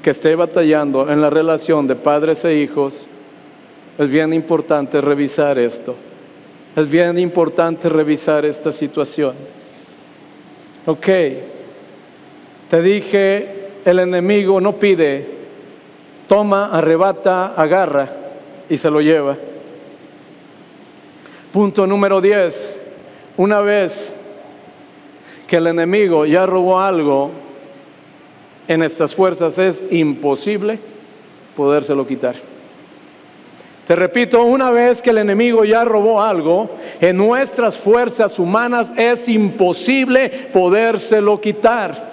[0.03, 3.07] que esté batallando en la relación de padres e hijos,
[3.97, 5.95] es bien importante revisar esto.
[6.77, 9.35] Es bien importante revisar esta situación.
[10.85, 11.07] Ok,
[12.69, 15.27] te dije, el enemigo no pide,
[16.29, 18.09] toma, arrebata, agarra
[18.69, 19.37] y se lo lleva.
[21.53, 22.80] Punto número 10
[23.41, 24.13] una vez
[25.47, 27.31] que el enemigo ya robó algo
[28.69, 30.79] en estas fuerzas es imposible
[31.57, 32.35] podérselo quitar.
[33.87, 36.69] Te repito, una vez que el enemigo ya robó algo,
[37.01, 42.11] en nuestras fuerzas humanas es imposible podérselo quitar.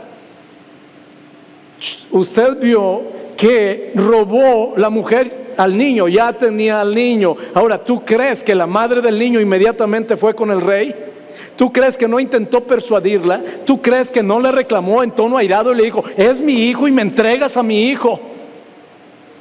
[2.10, 3.02] Usted vio
[3.36, 7.36] que robó la mujer al niño, ya tenía al niño.
[7.54, 11.07] Ahora, ¿tú crees que la madre del niño inmediatamente fue con el rey?
[11.58, 13.42] ¿Tú crees que no intentó persuadirla?
[13.66, 16.88] ¿Tú crees que no le reclamó en tono airado y le dijo, es mi hijo
[16.88, 18.20] y me entregas a mi hijo?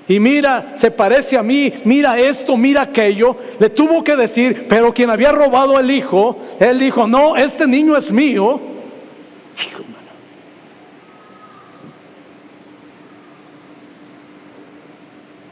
[0.09, 3.37] Y mira, se parece a mí, mira esto, mira aquello.
[3.59, 7.97] Le tuvo que decir, pero quien había robado el hijo, él dijo, no, este niño
[7.97, 8.61] es mío.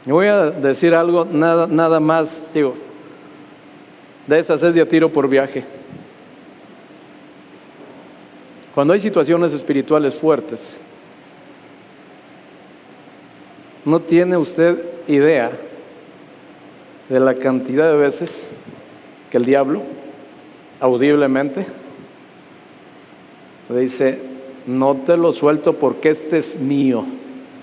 [0.05, 2.75] voy a decir algo, nada, nada más, digo,
[4.27, 5.63] de esas es de tiro por viaje.
[8.75, 10.75] Cuando hay situaciones espirituales fuertes,
[13.85, 15.49] no tiene usted idea
[17.07, 18.51] de la cantidad de veces
[19.31, 19.81] que el diablo,
[20.81, 21.65] audiblemente,
[23.69, 24.19] le dice,
[24.67, 27.05] no te lo suelto porque este es mío,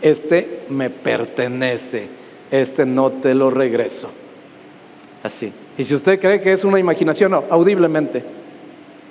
[0.00, 2.08] este me pertenece,
[2.50, 4.08] este no te lo regreso.
[5.22, 5.52] Así.
[5.76, 8.24] Y si usted cree que es una imaginación, no, audiblemente,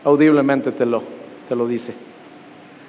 [0.04, 1.21] audiblemente te lo,
[1.52, 1.94] te lo dice.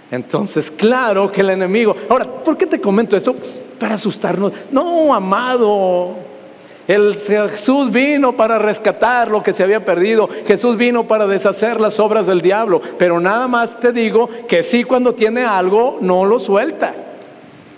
[0.09, 1.97] Entonces, claro que el enemigo.
[2.09, 3.35] Ahora, ¿por qué te comento eso?
[3.77, 4.53] Para asustarnos.
[4.71, 6.15] No, amado.
[6.87, 10.29] El Jesús vino para rescatar lo que se había perdido.
[10.47, 12.81] Jesús vino para deshacer las obras del diablo.
[12.99, 16.95] Pero nada más te digo que sí cuando tiene algo, no lo suelta.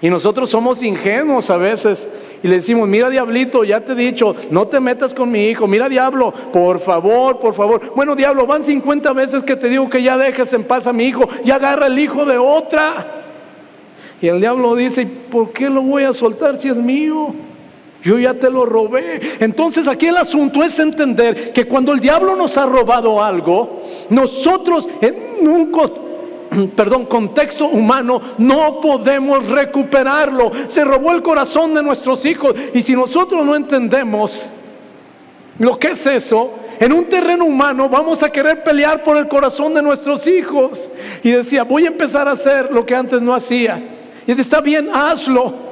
[0.02, 2.10] Y nosotros somos ingenuos a veces
[2.44, 5.66] y le decimos, mira diablito, ya te he dicho, no te metas con mi hijo,
[5.66, 7.94] mira diablo, por favor, por favor.
[7.96, 11.06] Bueno diablo, van 50 veces que te digo que ya dejes en paz a mi
[11.06, 13.22] hijo, ya agarra el hijo de otra.
[14.20, 17.34] Y el diablo dice, ¿por qué lo voy a soltar si es mío?
[18.02, 19.22] Yo ya te lo robé.
[19.40, 24.86] Entonces aquí el asunto es entender que cuando el diablo nos ha robado algo, nosotros
[25.00, 25.70] en un
[26.76, 30.52] perdón, contexto humano, no podemos recuperarlo.
[30.66, 32.54] Se robó el corazón de nuestros hijos.
[32.72, 34.48] Y si nosotros no entendemos
[35.58, 39.74] lo que es eso, en un terreno humano vamos a querer pelear por el corazón
[39.74, 40.88] de nuestros hijos.
[41.22, 43.80] Y decía, voy a empezar a hacer lo que antes no hacía.
[44.26, 45.64] Y está bien, hazlo.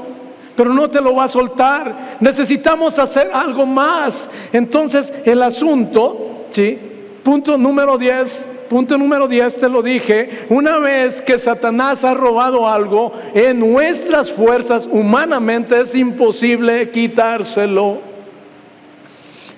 [0.54, 2.18] Pero no te lo va a soltar.
[2.20, 4.28] Necesitamos hacer algo más.
[4.52, 6.78] Entonces, el asunto, ¿sí?
[7.22, 12.66] Punto número 10 Punto número 10, te lo dije, una vez que Satanás ha robado
[12.66, 17.98] algo, en nuestras fuerzas humanamente es imposible quitárselo.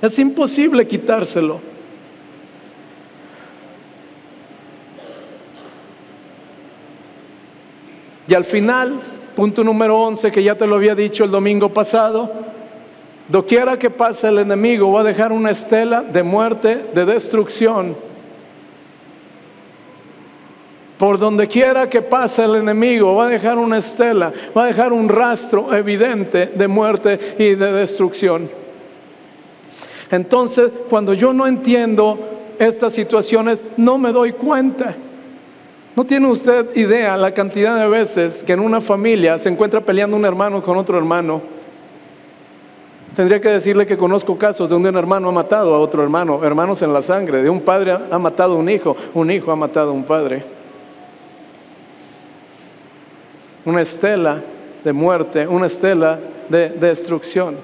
[0.03, 1.61] Es imposible quitárselo.
[8.27, 8.99] Y al final,
[9.37, 12.33] punto número 11, que ya te lo había dicho el domingo pasado,
[13.29, 18.13] doquiera que pase el enemigo va a dejar una estela de muerte, de destrucción
[20.99, 24.93] por donde quiera que pase el enemigo, va a dejar una estela, va a dejar
[24.93, 28.49] un rastro evidente de muerte y de destrucción.
[30.11, 32.19] Entonces, cuando yo no entiendo
[32.59, 34.95] estas situaciones, no me doy cuenta.
[35.97, 40.17] ¿No tiene usted idea la cantidad de veces que en una familia se encuentra peleando
[40.17, 41.41] un hermano con otro hermano?
[43.15, 46.45] Tendría que decirle que conozco casos de donde un hermano ha matado a otro hermano,
[46.45, 49.57] hermanos en la sangre, de un padre ha matado a un hijo, un hijo ha
[49.57, 50.64] matado a un padre.
[53.65, 54.43] Una estela
[54.83, 57.57] de muerte, una estela de, destrucción.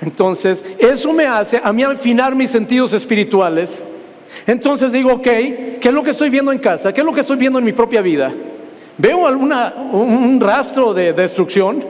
[0.00, 3.84] Entonces, eso me hace a mí afinar mis sentidos espirituales.
[4.46, 6.92] Entonces digo, ok, ¿qué es lo que estoy viendo en casa?
[6.92, 8.32] ¿Qué es lo que estoy viendo en mi propia vida?
[8.98, 11.84] ¿Veo alguna, un rastro de destrucción?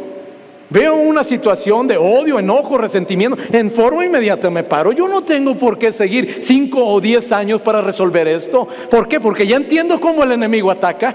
[0.70, 3.36] ¿Veo una situación de odio, enojo, resentimiento?
[3.52, 4.92] En forma inmediata me paro.
[4.92, 8.66] Yo no tengo por qué seguir cinco o diez años para resolver esto.
[8.90, 9.20] ¿Por qué?
[9.20, 11.14] Porque ya entiendo cómo el enemigo ataca.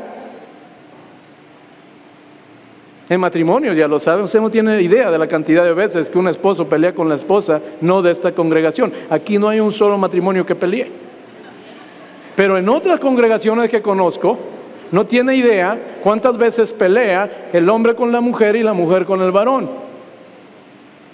[3.10, 6.20] En matrimonio, ya lo sabe, usted no tiene idea de la cantidad de veces que
[6.20, 8.93] un esposo pelea con la esposa, no de esta congregación.
[9.10, 10.91] Aquí no hay un solo matrimonio que pelee.
[12.36, 14.38] Pero en otras congregaciones que conozco,
[14.91, 19.22] no tiene idea cuántas veces pelea el hombre con la mujer y la mujer con
[19.22, 19.70] el varón.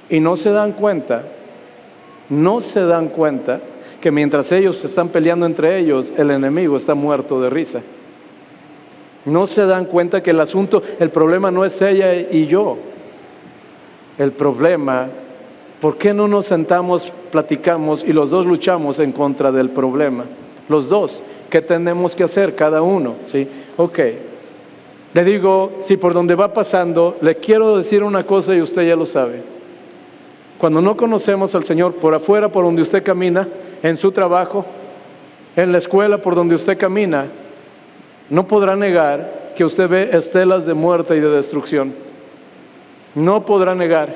[0.10, 1.24] Y no se dan cuenta,
[2.30, 3.62] no se dan cuenta
[4.02, 7.82] que mientras ellos están peleando entre ellos, el enemigo está muerto de risa.
[9.26, 12.78] No se dan cuenta que el asunto, el problema no es ella y yo.
[14.18, 15.08] El problema,
[15.82, 20.26] ¿por qué no nos sentamos, platicamos y los dos luchamos en contra del problema?
[20.70, 23.16] Los dos, ¿qué tenemos que hacer cada uno?
[23.26, 23.48] ¿Sí?
[23.78, 24.00] Ok.
[25.14, 28.96] Le digo, si por donde va pasando, le quiero decir una cosa y usted ya
[28.96, 29.42] lo sabe.
[30.58, 33.48] Cuando no conocemos al Señor, por afuera, por donde usted camina,
[33.82, 34.66] en su trabajo,
[35.56, 37.28] en la escuela, por donde usted camina,
[38.30, 41.94] no podrá negar que usted ve estelas de muerte y de destrucción.
[43.14, 44.14] No podrá negar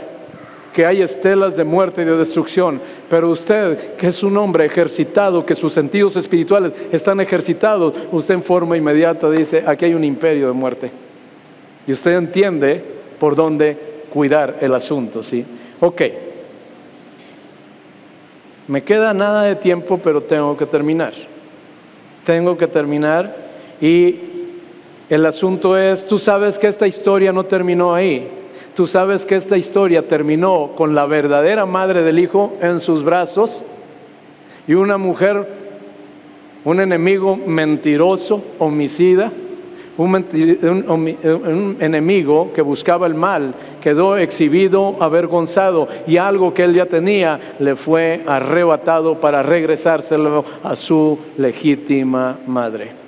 [0.74, 2.80] que hay estelas de muerte y de destrucción,
[3.10, 8.44] pero usted, que es un hombre ejercitado, que sus sentidos espirituales están ejercitados, usted en
[8.44, 10.92] forma inmediata dice, aquí hay un imperio de muerte.
[11.88, 12.84] Y usted entiende
[13.20, 13.78] por dónde
[14.10, 15.46] cuidar el asunto, ¿sí?
[15.80, 16.02] Ok.
[18.68, 21.14] Me queda nada de tiempo, pero tengo que terminar.
[22.24, 23.49] Tengo que terminar
[23.82, 24.16] y
[25.10, 28.28] el asunto es, tú sabes que esta historia no terminó ahí.
[28.76, 33.64] tú sabes que esta historia terminó con la verdadera madre del hijo en sus brazos
[34.68, 35.48] y una mujer,
[36.64, 39.32] un enemigo mentiroso, homicida,
[39.98, 47.56] un, enemigo que buscaba el mal, quedó exhibido, avergonzado y algo que él ya tenía
[47.60, 52.99] le fue arrebatado para regresárselo a su legítima madre.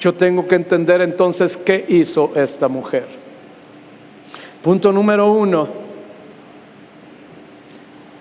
[0.00, 3.04] Yo tengo que entender entonces qué hizo esta mujer.
[4.62, 5.68] Punto número uno.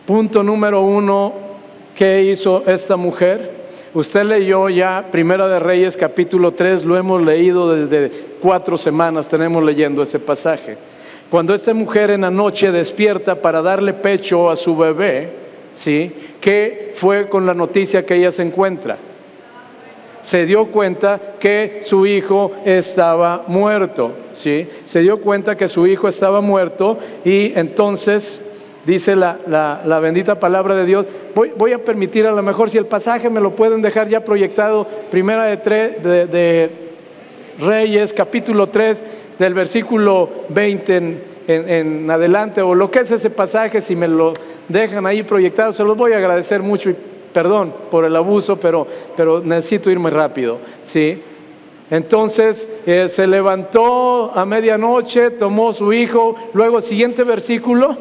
[0.06, 1.34] Punto número uno,
[1.96, 3.60] ¿qué hizo esta mujer?
[3.94, 8.12] Usted leyó ya Primera de Reyes capítulo 3, lo hemos leído desde
[8.42, 10.78] cuatro semanas, tenemos leyendo ese pasaje.
[11.30, 15.30] Cuando esta mujer en la noche despierta para darle pecho a su bebé,
[15.76, 16.12] ¿sí?
[16.42, 18.98] ¿Qué fue con la noticia que ella se encuentra?
[20.30, 24.68] Se dio cuenta que su hijo estaba muerto, ¿sí?
[24.86, 28.40] Se dio cuenta que su hijo estaba muerto y entonces
[28.86, 31.08] dice la, bendita palabra de Dios.
[31.34, 34.86] Voy, a permitir a lo mejor si el pasaje me lo pueden dejar ya proyectado,
[35.10, 35.58] primera de,
[36.28, 36.70] de,
[37.60, 39.04] Reyes, capítulo 3,
[39.40, 44.34] del versículo 20 en, en, adelante, o lo que es ese pasaje, si me lo
[44.68, 46.96] dejan ahí proyectado, se los voy a agradecer mucho y
[47.34, 51.22] perdón por el abuso, pero, pero necesito irme rápido, ¿sí?
[51.92, 57.98] Entonces eh, se levantó a medianoche, tomó su hijo, luego siguiente versículo,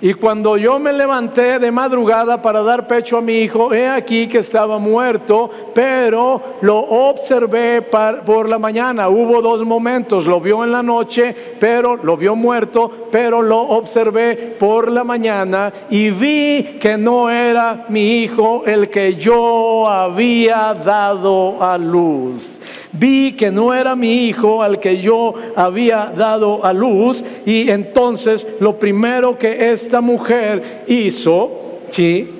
[0.00, 4.28] Y cuando yo me levanté de madrugada para dar pecho a mi hijo, he aquí
[4.28, 9.08] que estaba muerto, pero lo observé por la mañana.
[9.08, 14.56] Hubo dos momentos, lo vio en la noche, pero lo vio muerto, pero lo observé
[14.58, 21.60] por la mañana y vi que no era mi hijo el que yo había dado
[21.60, 22.57] a luz.
[22.92, 28.46] Vi que no era mi hijo al que yo había dado a luz y entonces
[28.60, 31.50] lo primero que esta mujer hizo,
[31.90, 32.30] ¿sí?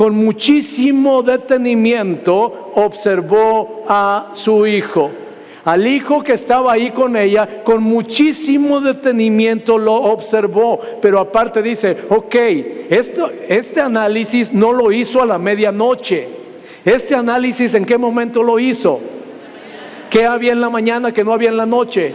[0.00, 5.10] con muchísimo detenimiento observó a su hijo.
[5.62, 11.98] Al hijo que estaba ahí con ella, con muchísimo detenimiento lo observó, pero aparte dice,
[12.08, 12.34] ok,
[12.88, 16.39] esto, este análisis no lo hizo a la medianoche.
[16.84, 19.00] Este análisis, ¿en qué momento lo hizo?
[20.08, 22.14] ¿Qué había en la mañana que no había en la noche?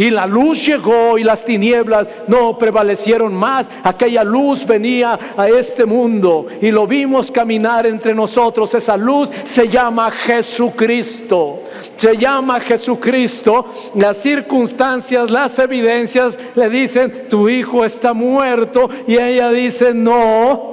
[0.00, 3.70] Y la luz llegó y las tinieblas no prevalecieron más.
[3.84, 8.74] Aquella luz venía a este mundo y lo vimos caminar entre nosotros.
[8.74, 11.64] Esa luz se llama Jesucristo.
[11.98, 13.66] Se llama Jesucristo.
[13.94, 18.88] Las circunstancias, las evidencias le dicen, tu hijo está muerto.
[19.06, 20.69] Y ella dice, no,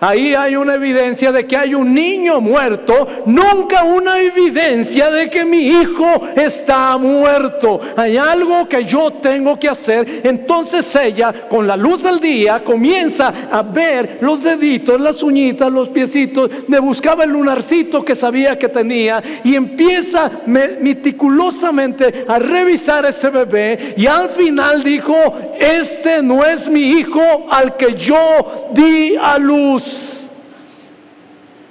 [0.00, 5.44] Ahí hay una evidencia de que hay un niño muerto, nunca una evidencia de que
[5.44, 7.80] mi hijo está muerto.
[7.96, 10.22] Hay algo que yo tengo que hacer.
[10.24, 15.90] Entonces ella, con la luz del día, comienza a ver los deditos, las uñitas, los
[15.90, 23.28] piecitos, le buscaba el lunarcito que sabía que tenía y empieza meticulosamente a revisar ese
[23.28, 25.14] bebé y al final dijo,
[25.58, 27.20] este no es mi hijo
[27.50, 29.89] al que yo di a luz.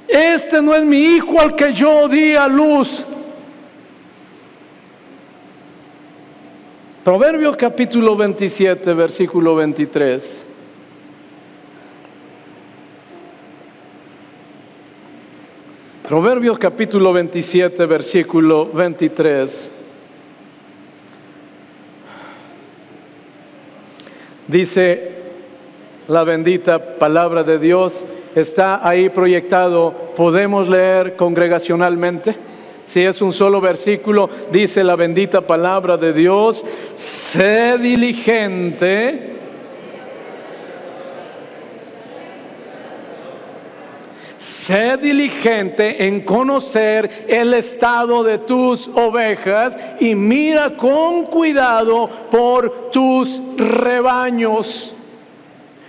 [0.07, 3.05] Este no es mi hijo al que yo di a luz.
[7.03, 10.45] Proverbios capítulo 27, versículo 23.
[16.07, 19.71] Proverbios capítulo 27, versículo 23.
[24.47, 25.18] Dice,
[26.09, 28.03] la bendita palabra de Dios
[28.35, 29.93] está ahí proyectado.
[30.15, 32.35] ¿Podemos leer congregacionalmente?
[32.85, 39.35] Si es un solo versículo, dice la bendita palabra de Dios, sé diligente.
[44.39, 53.39] Sé diligente en conocer el estado de tus ovejas y mira con cuidado por tus
[53.57, 54.95] rebaños.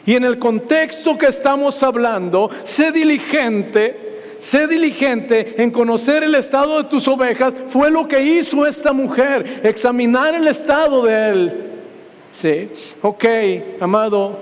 [0.07, 6.83] Y en el contexto que estamos hablando, sé diligente, sé diligente en conocer el estado
[6.83, 7.55] de tus ovejas.
[7.69, 11.67] Fue lo que hizo esta mujer, examinar el estado de él.
[12.33, 12.69] Sí,
[13.03, 13.25] ok,
[13.81, 14.39] amado,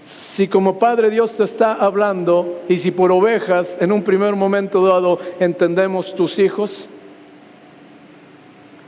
[0.00, 4.84] si como Padre Dios te está hablando y si por ovejas en un primer momento
[4.84, 6.88] dado entendemos tus hijos,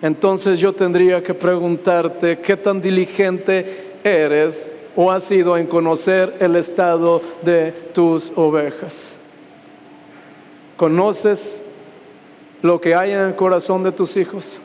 [0.02, 6.56] entonces yo tendría que preguntarte qué tan diligente eres o has sido en conocer el
[6.56, 9.14] estado de tus ovejas?
[10.76, 11.62] ¿Conoces
[12.62, 14.58] lo que hay en el corazón de tus hijos?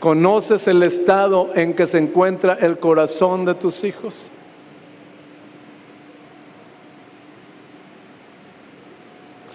[0.00, 4.30] ¿Conoces el estado en que se encuentra el corazón de tus hijos?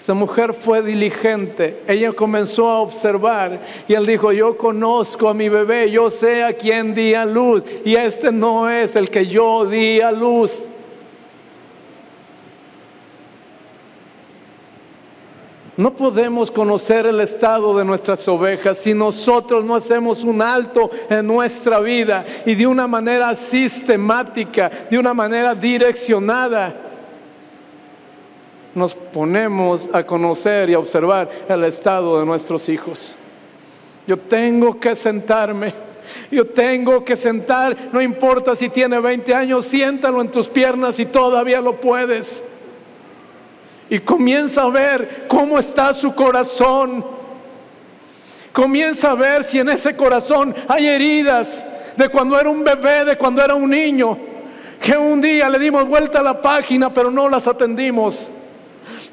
[0.07, 1.83] Esta mujer fue diligente.
[1.85, 6.53] Ella comenzó a observar y él dijo, yo conozco a mi bebé, yo sé a
[6.53, 10.63] quién di a luz y este no es el que yo di a luz.
[15.75, 21.27] No podemos conocer el estado de nuestras ovejas si nosotros no hacemos un alto en
[21.27, 26.86] nuestra vida y de una manera sistemática, de una manera direccionada
[28.77, 33.15] nos ponemos a conocer y a observar el estado de nuestros hijos.
[34.05, 35.73] Yo tengo que sentarme.
[36.31, 41.05] Yo tengo que sentar, no importa si tiene 20 años, siéntalo en tus piernas y
[41.05, 42.43] todavía lo puedes.
[43.89, 47.05] Y comienza a ver cómo está su corazón.
[48.53, 51.63] Comienza a ver si en ese corazón hay heridas
[51.95, 54.17] de cuando era un bebé, de cuando era un niño,
[54.81, 58.31] que un día le dimos vuelta a la página, pero no las atendimos.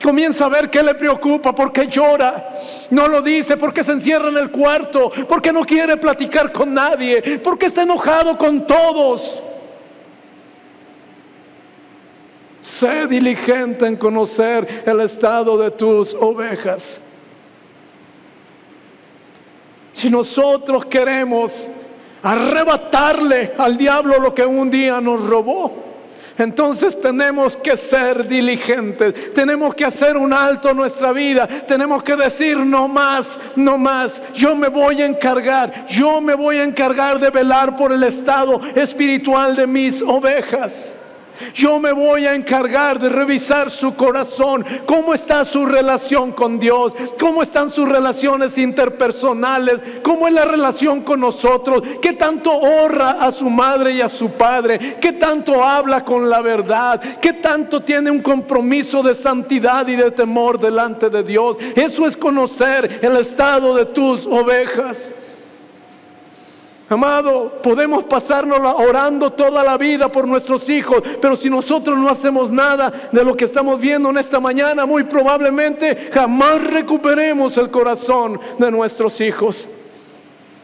[0.05, 2.51] Comienza a ver qué le preocupa, por qué llora.
[2.91, 7.41] No lo dice, porque se encierra en el cuarto, porque no quiere platicar con nadie,
[7.43, 9.41] porque está enojado con todos.
[12.61, 17.01] Sé diligente en conocer el estado de tus ovejas.
[19.95, 21.73] Si nosotros queremos
[22.23, 25.94] arrebatarle al diablo lo que un día nos robó,
[26.39, 32.17] entonces tenemos que ser diligentes, tenemos que hacer un alto en nuestra vida, tenemos que
[32.17, 37.19] decir no más, no más, yo me voy a encargar, yo me voy a encargar
[37.19, 40.95] de velar por el estado espiritual de mis ovejas.
[41.55, 46.95] Yo me voy a encargar de revisar su corazón, cómo está su relación con Dios,
[47.19, 53.33] cómo están sus relaciones interpersonales, cómo es la relación con nosotros, qué tanto honra a
[53.33, 58.11] su madre y a su padre, qué tanto habla con la verdad, qué tanto tiene
[58.11, 61.57] un compromiso de santidad y de temor delante de Dios.
[61.75, 65.13] Eso es conocer el estado de tus ovejas.
[66.89, 72.51] Amado, podemos pasarnos orando toda la vida por nuestros hijos, pero si nosotros no hacemos
[72.51, 78.39] nada de lo que estamos viendo en esta mañana, muy probablemente jamás recuperemos el corazón
[78.59, 79.67] de nuestros hijos.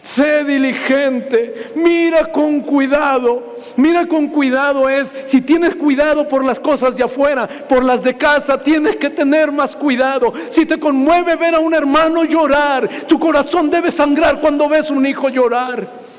[0.03, 6.97] Sé diligente, mira con cuidado, mira con cuidado es, si tienes cuidado por las cosas
[6.97, 10.33] de afuera, por las de casa, tienes que tener más cuidado.
[10.51, 15.05] Si te conmueve ver a un hermano llorar, tu corazón debe sangrar cuando ves un
[15.07, 16.10] hijo llorar.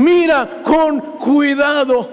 [0.00, 2.08] Mira con cuidado.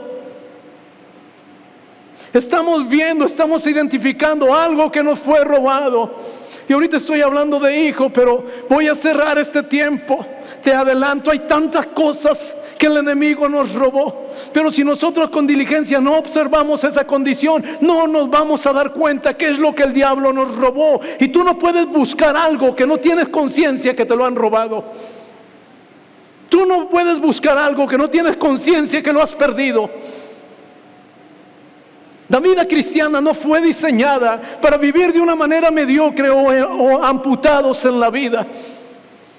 [2.34, 6.14] Estamos viendo, estamos identificando algo que nos fue robado.
[6.68, 10.20] Y ahorita estoy hablando de hijo, pero voy a cerrar este tiempo.
[10.62, 14.28] Te adelanto, hay tantas cosas que el enemigo nos robó.
[14.52, 19.38] Pero si nosotros con diligencia no observamos esa condición, no nos vamos a dar cuenta
[19.38, 21.00] qué es lo que el diablo nos robó.
[21.22, 24.84] Y tú no puedes buscar algo que no tienes conciencia que te lo han robado.
[26.50, 29.90] Tú no puedes buscar algo que no tienes conciencia que lo has perdido.
[32.30, 37.84] La vida cristiana no fue diseñada para vivir de una manera mediocre o, o, amputados
[37.86, 38.46] en la vida.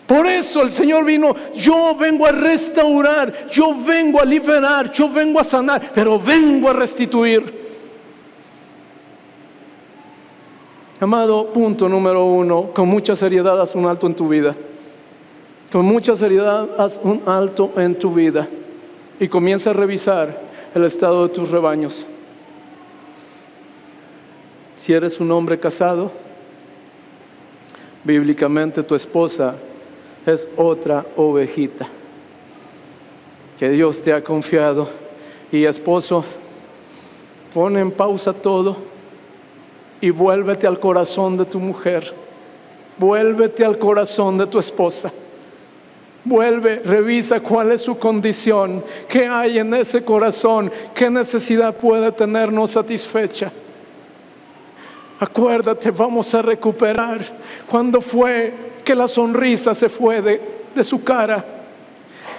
[0.07, 5.39] Por eso el Señor vino, yo vengo a restaurar, yo vengo a liberar, yo vengo
[5.39, 7.69] a sanar, pero vengo a restituir.
[10.99, 14.57] Amado, punto número uno, con mucha seriedad haz un alto en tu vida.
[15.71, 18.49] Con mucha seriedad haz un alto en tu vida
[19.21, 20.41] y comienza a revisar
[20.75, 22.07] el estado de tus rebaños.
[24.77, 26.11] Si eres un hombre casado,
[28.03, 29.57] bíblicamente tu esposa
[30.25, 31.89] es otra ovejita
[33.59, 34.89] que Dios te ha confiado.
[35.51, 36.25] Y esposo,
[37.53, 38.77] pon en pausa todo
[40.01, 42.15] y vuélvete al corazón de tu mujer.
[42.99, 45.13] Vuélvete al corazón de tu esposa.
[46.29, 52.53] Vuelve, revisa cuál es su condición, qué hay en ese corazón, qué necesidad puede tener
[52.53, 53.51] no satisfecha.
[55.19, 57.21] Acuérdate, vamos a recuperar
[57.67, 58.53] cuando fue
[58.85, 60.41] que la sonrisa se fue de,
[60.75, 61.43] de su cara,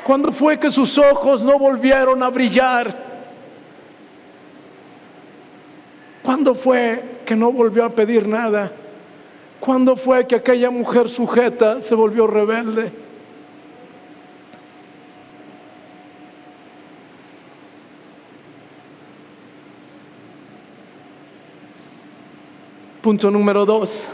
[0.04, 2.96] cuando fue que sus ojos no volvieron a brillar,
[6.22, 8.72] cuando fue que no volvió a pedir nada,
[9.60, 13.09] cuando fue que aquella mujer sujeta se volvió rebelde.
[23.10, 24.06] Punto número dos.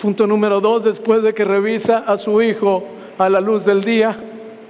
[0.00, 2.82] Punto número dos, después de que revisa a su hijo
[3.18, 4.16] a la luz del día,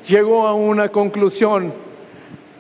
[0.05, 1.73] llegó a una conclusión.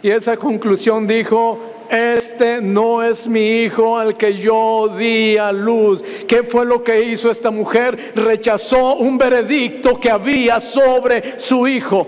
[0.01, 1.59] Y esa conclusión dijo,
[1.91, 6.05] este no es mi hijo al que yo di a luz.
[6.28, 8.12] ¿Qué fue lo que hizo esta mujer?
[8.14, 12.07] Rechazó un veredicto que había sobre su hijo.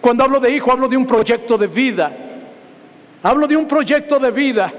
[0.00, 2.16] Cuando hablo de hijo, hablo de un proyecto de vida.
[3.24, 4.72] Hablo de un proyecto de vida.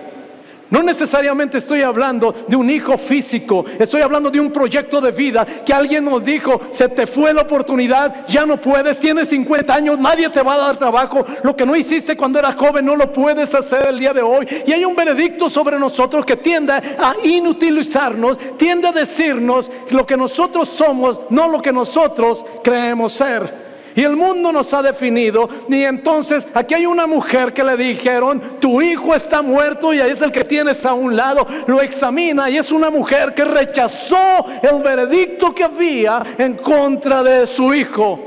[0.76, 5.46] No necesariamente estoy hablando de un hijo físico, estoy hablando de un proyecto de vida
[5.66, 9.98] que alguien nos dijo, se te fue la oportunidad, ya no puedes, tienes 50 años,
[9.98, 13.10] nadie te va a dar trabajo, lo que no hiciste cuando eras joven no lo
[13.10, 14.46] puedes hacer el día de hoy.
[14.68, 20.18] Y hay un veredicto sobre nosotros que tiende a inutilizarnos, tiende a decirnos lo que
[20.18, 23.65] nosotros somos, no lo que nosotros creemos ser.
[23.96, 25.50] Y el mundo nos ha definido.
[25.70, 30.12] Y entonces aquí hay una mujer que le dijeron, tu hijo está muerto y ahí
[30.12, 31.48] es el que tienes a un lado.
[31.68, 37.48] Lo examina y es una mujer que rechazó el veredicto que había en contra de
[37.48, 38.20] su hijo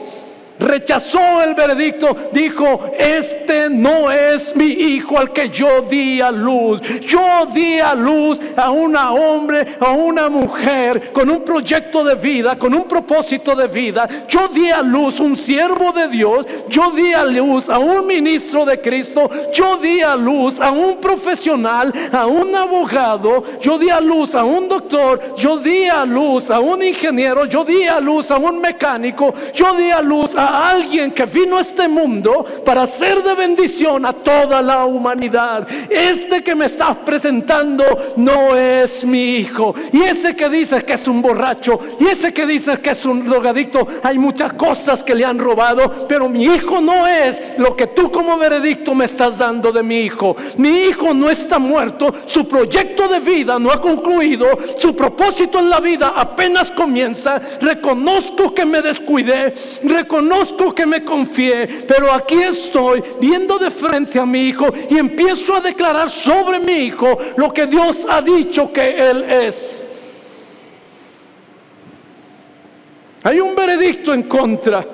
[0.58, 6.80] rechazó el veredicto, dijo, este no es mi hijo al que yo di a luz.
[7.00, 12.58] Yo di a luz a un hombre, a una mujer con un proyecto de vida,
[12.58, 14.08] con un propósito de vida.
[14.28, 18.64] Yo di a luz un siervo de Dios, yo di a luz a un ministro
[18.64, 24.00] de Cristo, yo di a luz a un profesional, a un abogado, yo di a
[24.00, 28.30] luz a un doctor, yo di a luz a un ingeniero, yo di a luz
[28.30, 32.86] a un mecánico, yo di a luz a alguien que vino a este mundo para
[32.86, 35.66] ser de bendición a toda la humanidad.
[35.90, 37.84] Este que me estás presentando
[38.16, 39.74] no es mi hijo.
[39.92, 43.26] Y ese que dices que es un borracho, y ese que dices que es un
[43.26, 47.88] drogadicto, hay muchas cosas que le han robado, pero mi hijo no es lo que
[47.88, 50.36] tú como veredicto me estás dando de mi hijo.
[50.56, 54.46] Mi hijo no está muerto, su proyecto de vida no ha concluido,
[54.78, 57.40] su propósito en la vida apenas comienza.
[57.60, 60.37] Reconozco que me descuidé, reconozco
[60.78, 65.60] que me confié, pero aquí estoy viendo de frente a mi hijo y empiezo a
[65.60, 69.82] declarar sobre mi hijo lo que Dios ha dicho que él es.
[73.24, 74.86] Hay un veredicto en contra.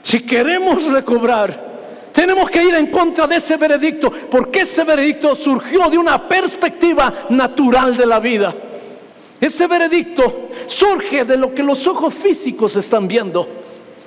[0.00, 1.68] Si queremos recobrar,
[2.12, 7.12] tenemos que ir en contra de ese veredicto, porque ese veredicto surgió de una perspectiva
[7.30, 8.54] natural de la vida.
[9.40, 13.48] Ese veredicto surge de lo que los ojos físicos están viendo.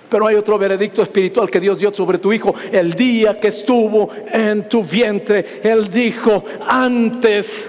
[0.07, 2.53] Pero hay otro veredicto espiritual que Dios dio sobre tu hijo.
[2.71, 7.65] El día que estuvo en tu vientre, Él dijo, antes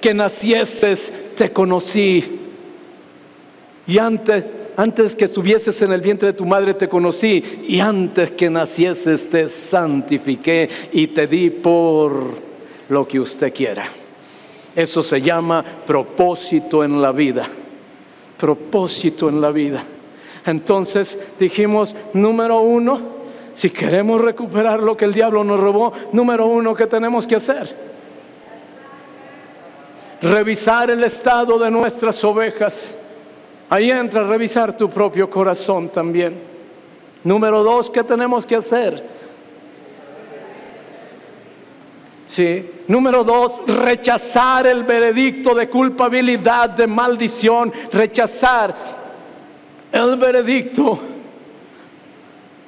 [0.00, 2.38] que nacieses te conocí.
[3.88, 4.44] Y antes,
[4.76, 7.42] antes que estuvieses en el vientre de tu madre te conocí.
[7.66, 12.34] Y antes que nacieses te santifiqué y te di por
[12.88, 13.99] lo que usted quiera.
[14.80, 17.46] Eso se llama propósito en la vida.
[18.38, 19.84] Propósito en la vida.
[20.46, 22.98] Entonces dijimos, número uno,
[23.52, 27.76] si queremos recuperar lo que el diablo nos robó, número uno, ¿qué tenemos que hacer?
[30.22, 32.96] Revisar el estado de nuestras ovejas.
[33.68, 36.40] Ahí entra revisar tu propio corazón también.
[37.22, 39.19] Número dos, ¿qué tenemos que hacer?
[42.30, 42.64] Sí.
[42.86, 48.72] Número dos, rechazar el veredicto de culpabilidad, de maldición, rechazar
[49.90, 50.96] el veredicto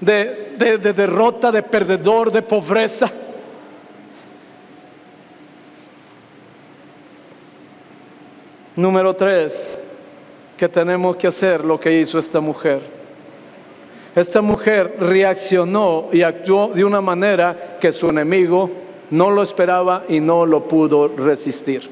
[0.00, 3.08] de, de derrota, de perdedor, de pobreza.
[8.74, 9.78] Número tres,
[10.56, 12.80] que tenemos que hacer lo que hizo esta mujer.
[14.16, 18.82] Esta mujer reaccionó y actuó de una manera que su enemigo
[19.12, 21.88] no lo esperaba y no lo pudo resistir.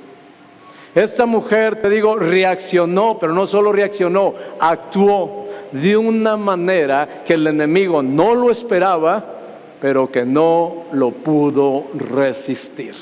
[0.94, 7.46] Esta mujer, te digo, reaccionó, pero no solo reaccionó, actuó de una manera que el
[7.46, 9.24] enemigo no lo esperaba,
[9.80, 12.94] pero que no lo pudo resistir.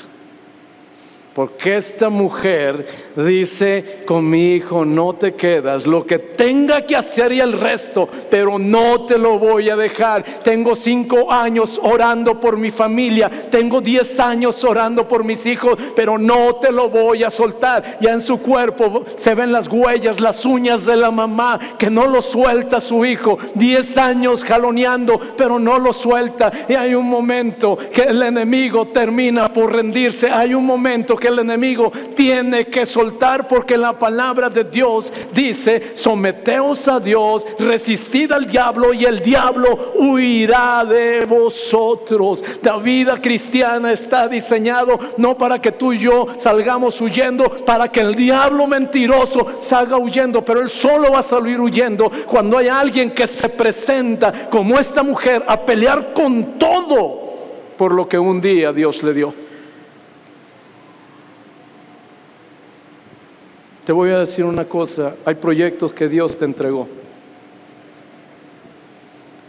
[1.33, 7.31] Porque esta mujer dice, con mi hijo no te quedas, lo que tenga que hacer
[7.31, 10.23] y el resto, pero no te lo voy a dejar.
[10.43, 16.17] Tengo cinco años orando por mi familia, tengo diez años orando por mis hijos, pero
[16.17, 17.97] no te lo voy a soltar.
[17.99, 22.07] Ya en su cuerpo se ven las huellas, las uñas de la mamá, que no
[22.07, 23.37] lo suelta su hijo.
[23.55, 26.51] Diez años jaloneando, pero no lo suelta.
[26.67, 30.29] Y hay un momento que el enemigo termina por rendirse.
[30.29, 33.08] Hay un momento que el enemigo tiene que soltar
[33.47, 39.93] porque la palabra de Dios dice, someteos a Dios, resistid al diablo y el diablo
[39.95, 42.43] huirá de vosotros.
[42.61, 48.01] La vida cristiana está diseñado no para que tú y yo salgamos huyendo, para que
[48.01, 53.11] el diablo mentiroso salga huyendo, pero él solo va a salir huyendo cuando hay alguien
[53.11, 57.29] que se presenta como esta mujer a pelear con todo
[57.77, 59.48] por lo que un día Dios le dio.
[63.89, 66.87] Te voy a decir una cosa, hay proyectos que Dios te entregó.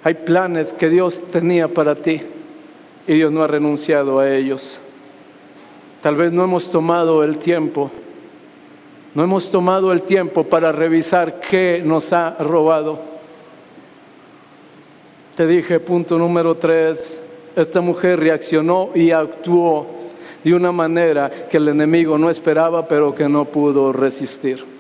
[0.03, 2.23] Hay planes que Dios tenía para ti
[3.07, 4.81] y Dios no ha renunciado a ellos.
[6.01, 7.91] Tal vez no hemos tomado el tiempo,
[9.15, 12.99] no hemos tomado el tiempo para revisar qué nos ha robado.
[15.37, 17.21] Te dije, punto número tres,
[17.55, 20.00] esta mujer reaccionó y actuó
[20.45, 24.80] de una manera que el enemigo no esperaba, pero que no pudo resistir.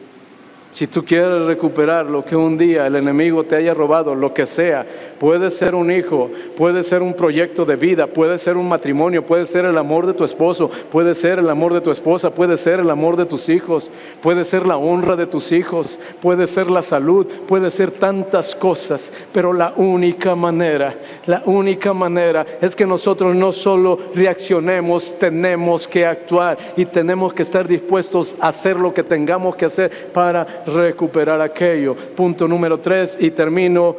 [0.72, 4.46] Si tú quieres recuperar lo que un día el enemigo te haya robado, lo que
[4.46, 4.86] sea,
[5.18, 9.46] puede ser un hijo, puede ser un proyecto de vida, puede ser un matrimonio, puede
[9.46, 12.80] ser el amor de tu esposo, puede ser el amor de tu esposa, puede ser
[12.80, 13.90] el amor de tus hijos,
[14.22, 19.12] puede ser la honra de tus hijos, puede ser la salud, puede ser tantas cosas,
[19.32, 20.94] pero la única manera,
[21.26, 27.42] la única manera es que nosotros no solo reaccionemos, tenemos que actuar y tenemos que
[27.42, 31.94] estar dispuestos a hacer lo que tengamos que hacer para recuperar aquello.
[31.94, 33.96] Punto número tres y termino.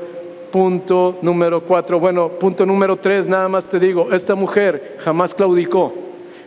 [0.52, 2.00] Punto número cuatro.
[2.00, 5.94] Bueno, punto número tres, nada más te digo, esta mujer jamás claudicó,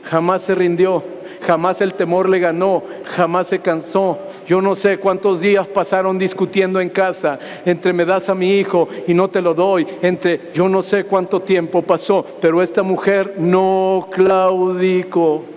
[0.03, 1.03] jamás se rindió,
[1.41, 4.19] jamás el temor le ganó, jamás se cansó.
[4.47, 8.89] Yo no sé cuántos días pasaron discutiendo en casa entre me das a mi hijo
[9.07, 13.37] y no te lo doy, entre yo no sé cuánto tiempo pasó, pero esta mujer
[13.39, 15.54] no claudicó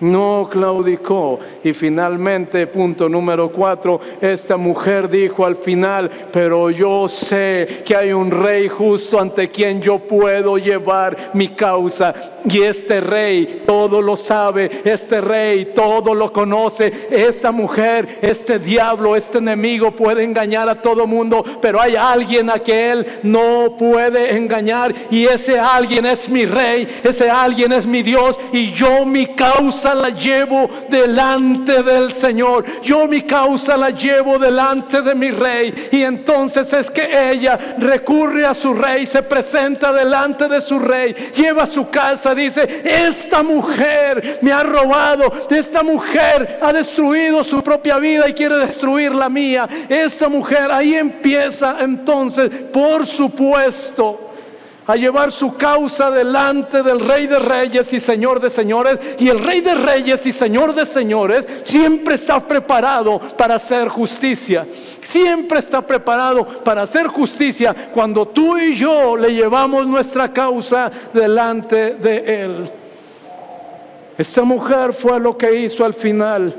[0.00, 1.38] no claudicó.
[1.62, 8.12] Y finalmente, punto número cuatro, esta mujer dijo al final, pero yo sé que hay
[8.12, 12.14] un rey justo ante quien yo puedo llevar mi causa.
[12.48, 17.08] Y este rey todo lo sabe, este rey todo lo conoce.
[17.10, 22.58] Esta mujer, este diablo, este enemigo puede engañar a todo mundo, pero hay alguien a
[22.58, 24.94] que él no puede engañar.
[25.10, 28.38] Y ese alguien es mi rey, ese alguien es mi Dios.
[28.52, 32.64] Y yo mi causa la llevo delante del Señor.
[32.82, 35.88] Yo mi causa la llevo delante de mi rey.
[35.92, 41.14] Y entonces es que ella recurre a su rey, se presenta delante de su rey,
[41.34, 47.62] lleva a su casa, dice, esta mujer me ha robado, esta mujer ha destruido su
[47.62, 49.68] propia vida y quiere destruir la mía.
[49.88, 54.29] Esta mujer ahí empieza entonces, por supuesto
[54.90, 59.00] a llevar su causa delante del Rey de Reyes y Señor de Señores.
[59.20, 64.66] Y el Rey de Reyes y Señor de Señores siempre está preparado para hacer justicia.
[65.00, 71.94] Siempre está preparado para hacer justicia cuando tú y yo le llevamos nuestra causa delante
[71.94, 72.70] de Él.
[74.18, 76.52] Esta mujer fue lo que hizo al final.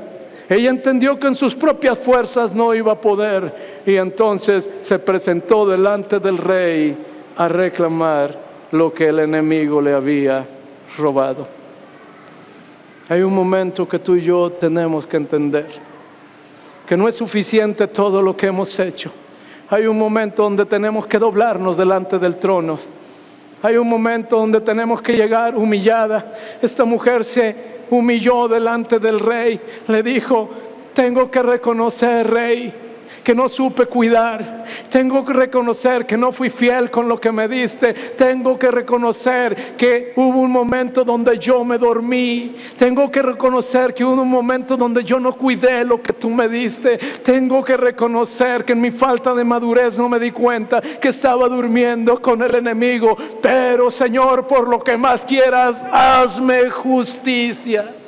[0.48, 5.66] Ella entendió que en sus propias fuerzas no iba a poder y entonces se presentó
[5.66, 8.36] delante del rey a reclamar
[8.70, 10.46] lo que el enemigo le había
[10.96, 11.46] robado.
[13.08, 15.68] Hay un momento que tú y yo tenemos que entender
[16.86, 19.10] que no es suficiente todo lo que hemos hecho.
[19.70, 22.78] Hay un momento donde tenemos que doblarnos delante del trono.
[23.62, 26.34] Hay un momento donde tenemos que llegar humillada.
[26.60, 27.56] Esta mujer se
[27.90, 29.60] humilló delante del rey.
[29.88, 30.50] Le dijo,
[30.92, 32.74] tengo que reconocer, rey,
[33.22, 34.64] que no supe cuidar.
[34.90, 37.94] Tengo que reconocer que no fui fiel con lo que me diste.
[37.94, 42.56] Tengo que reconocer que hubo un momento donde yo me dormí.
[42.76, 46.48] Tengo que reconocer que hubo un momento donde yo no cuidé lo que tú me
[46.48, 46.98] diste.
[47.22, 51.48] Tengo que reconocer que en mi falta de madurez no me di cuenta que estaba
[51.48, 53.16] durmiendo con el enemigo.
[53.40, 58.01] Pero Señor, por lo que más quieras, hazme justicia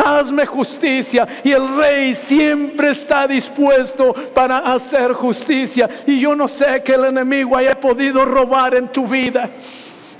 [0.00, 1.26] hazme justicia.
[1.44, 5.88] Y el rey siempre está dispuesto para hacer justicia.
[6.06, 9.48] Y yo no sé que el enemigo haya podido robar en tu vida.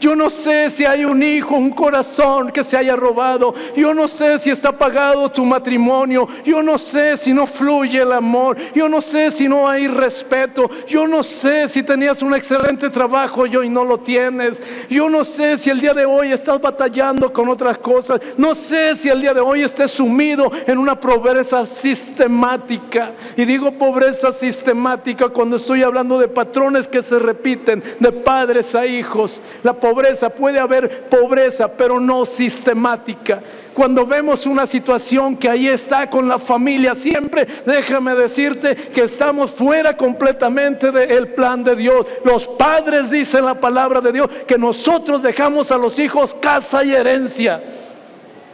[0.00, 3.54] Yo no sé si hay un hijo, un corazón que se haya robado.
[3.76, 6.26] Yo no sé si está pagado tu matrimonio.
[6.44, 8.56] Yo no sé si no fluye el amor.
[8.74, 10.70] Yo no sé si no hay respeto.
[10.88, 14.62] Yo no sé si tenías un excelente trabajo y hoy no lo tienes.
[14.88, 18.20] Yo no sé si el día de hoy estás batallando con otras cosas.
[18.38, 23.12] No sé si el día de hoy estés sumido en una pobreza sistemática.
[23.36, 28.86] Y digo pobreza sistemática cuando estoy hablando de patrones que se repiten de padres a
[28.86, 29.42] hijos.
[29.62, 29.89] La pobreza,
[30.30, 33.40] puede haber pobreza, pero no sistemática.
[33.74, 39.52] Cuando vemos una situación que ahí está con la familia, siempre déjame decirte que estamos
[39.52, 42.06] fuera completamente del plan de Dios.
[42.24, 46.92] Los padres dicen la palabra de Dios que nosotros dejamos a los hijos casa y
[46.92, 47.62] herencia.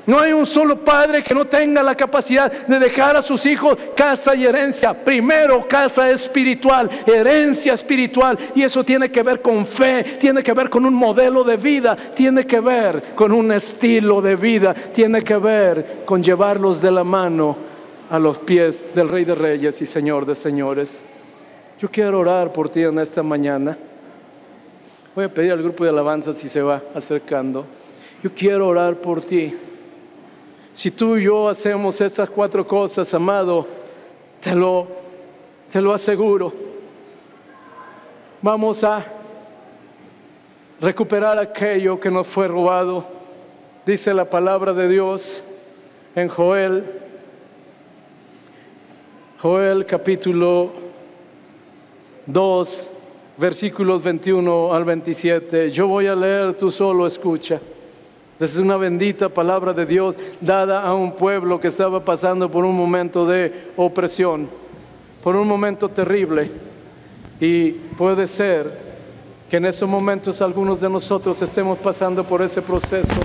[0.06, 3.76] No hay un solo padre que no tenga la capacidad de dejar a sus hijos
[3.96, 4.94] casa y herencia.
[4.94, 8.38] Primero casa espiritual, herencia espiritual.
[8.54, 11.96] Y eso tiene que ver con fe, tiene que ver con un modelo de vida,
[12.14, 17.02] tiene que ver con un estilo de vida, tiene que ver con llevarlos de la
[17.02, 17.56] mano
[18.08, 21.00] a los pies del Rey de Reyes y Señor de Señores.
[21.80, 23.76] Yo quiero orar por ti en esta mañana.
[25.16, 27.66] Voy a pedir al grupo de alabanza si se va acercando.
[28.22, 29.52] Yo quiero orar por ti.
[30.76, 33.66] Si tú y yo hacemos esas cuatro cosas, amado,
[34.42, 34.86] te lo,
[35.72, 36.52] te lo aseguro.
[38.42, 39.02] Vamos a
[40.78, 43.06] recuperar aquello que nos fue robado.
[43.86, 45.42] Dice la palabra de Dios
[46.14, 46.84] en Joel,
[49.40, 50.72] Joel capítulo
[52.26, 52.90] 2,
[53.38, 55.70] versículos 21 al 27.
[55.70, 57.62] Yo voy a leer, tú solo escucha.
[58.38, 62.76] Es una bendita palabra de Dios dada a un pueblo que estaba pasando por un
[62.76, 64.48] momento de opresión,
[65.24, 66.50] por un momento terrible.
[67.40, 68.78] Y puede ser
[69.50, 73.20] que en esos momentos algunos de nosotros estemos pasando por ese proceso,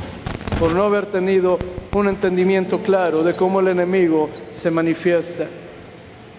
[0.58, 1.60] por no haber tenido
[1.94, 5.46] un entendimiento claro de cómo el enemigo se manifiesta.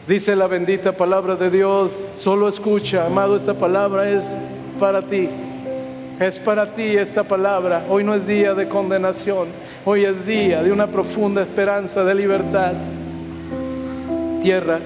[0.08, 4.34] Dice la bendita palabra de Dios, solo escucha, amado, esta palabra es
[4.78, 5.28] para ti.
[6.20, 7.86] Es para ti esta palabra.
[7.88, 9.48] Hoy no es día de condenación.
[9.84, 12.74] Hoy es día de una profunda esperanza de libertad.
[14.42, 14.78] Tierra,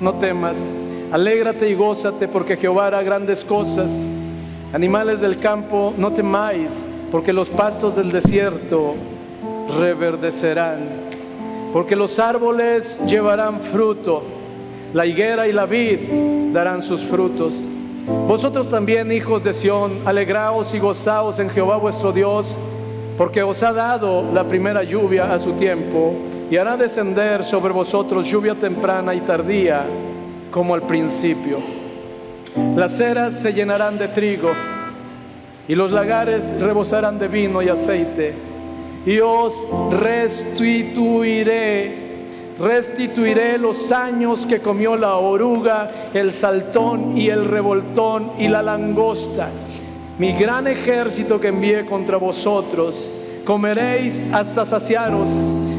[0.00, 0.74] no temas.
[1.12, 4.04] Alégrate y gózate porque Jehová hará grandes cosas.
[4.72, 8.94] Animales del campo, no temáis porque los pastos del desierto
[9.78, 10.80] reverdecerán.
[11.72, 14.22] Porque los árboles llevarán fruto.
[14.92, 17.64] La higuera y la vid darán sus frutos
[18.08, 22.56] vosotros también, hijos de Sión, alegraos y gozaos en Jehová vuestro Dios,
[23.18, 26.14] porque os ha dado la primera lluvia a su tiempo,
[26.50, 29.84] y hará descender sobre vosotros lluvia temprana y tardía,
[30.50, 31.58] como al principio.
[32.74, 34.52] Las eras se llenarán de trigo,
[35.68, 38.34] y los lagares rebosarán de vino y aceite,
[39.04, 41.36] y os restituiré
[42.58, 49.50] restituiré los años que comió la oruga, el saltón y el revoltón y la langosta.
[50.18, 53.08] Mi gran ejército que envié contra vosotros,
[53.44, 55.30] comeréis hasta saciaros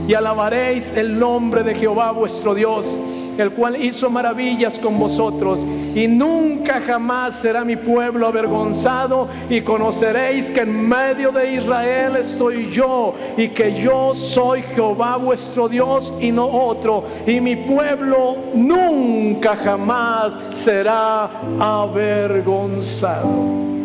[0.07, 2.97] y alabaréis el nombre de Jehová vuestro Dios
[3.41, 5.65] el cual hizo maravillas con vosotros,
[5.95, 12.69] y nunca jamás será mi pueblo avergonzado, y conoceréis que en medio de Israel estoy
[12.71, 19.55] yo, y que yo soy Jehová vuestro Dios y no otro, y mi pueblo nunca
[19.55, 21.29] jamás será
[21.59, 23.78] avergonzado.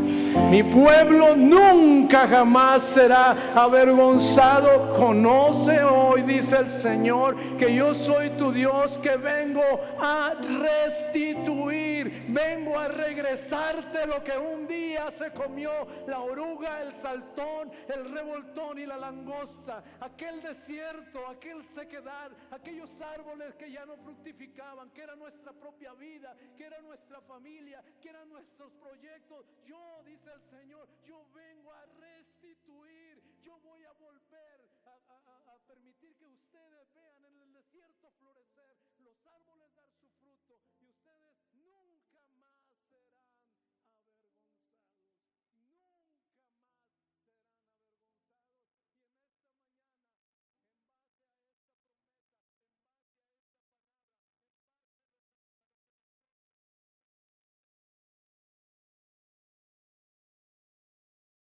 [0.50, 4.94] Mi pueblo nunca jamás será avergonzado.
[4.96, 9.62] Conoce hoy, dice el Señor, que yo soy tu Dios, que vengo
[9.98, 15.70] a restituir, vengo a regresarte lo que un día se comió
[16.06, 23.54] la oruga, el saltón, el revoltón y la langosta, aquel desierto, aquel sequedad, aquellos árboles
[23.54, 28.28] que ya no fructificaban, que era nuestra propia vida, que era nuestra familia, que eran
[28.28, 29.46] nuestros proyectos.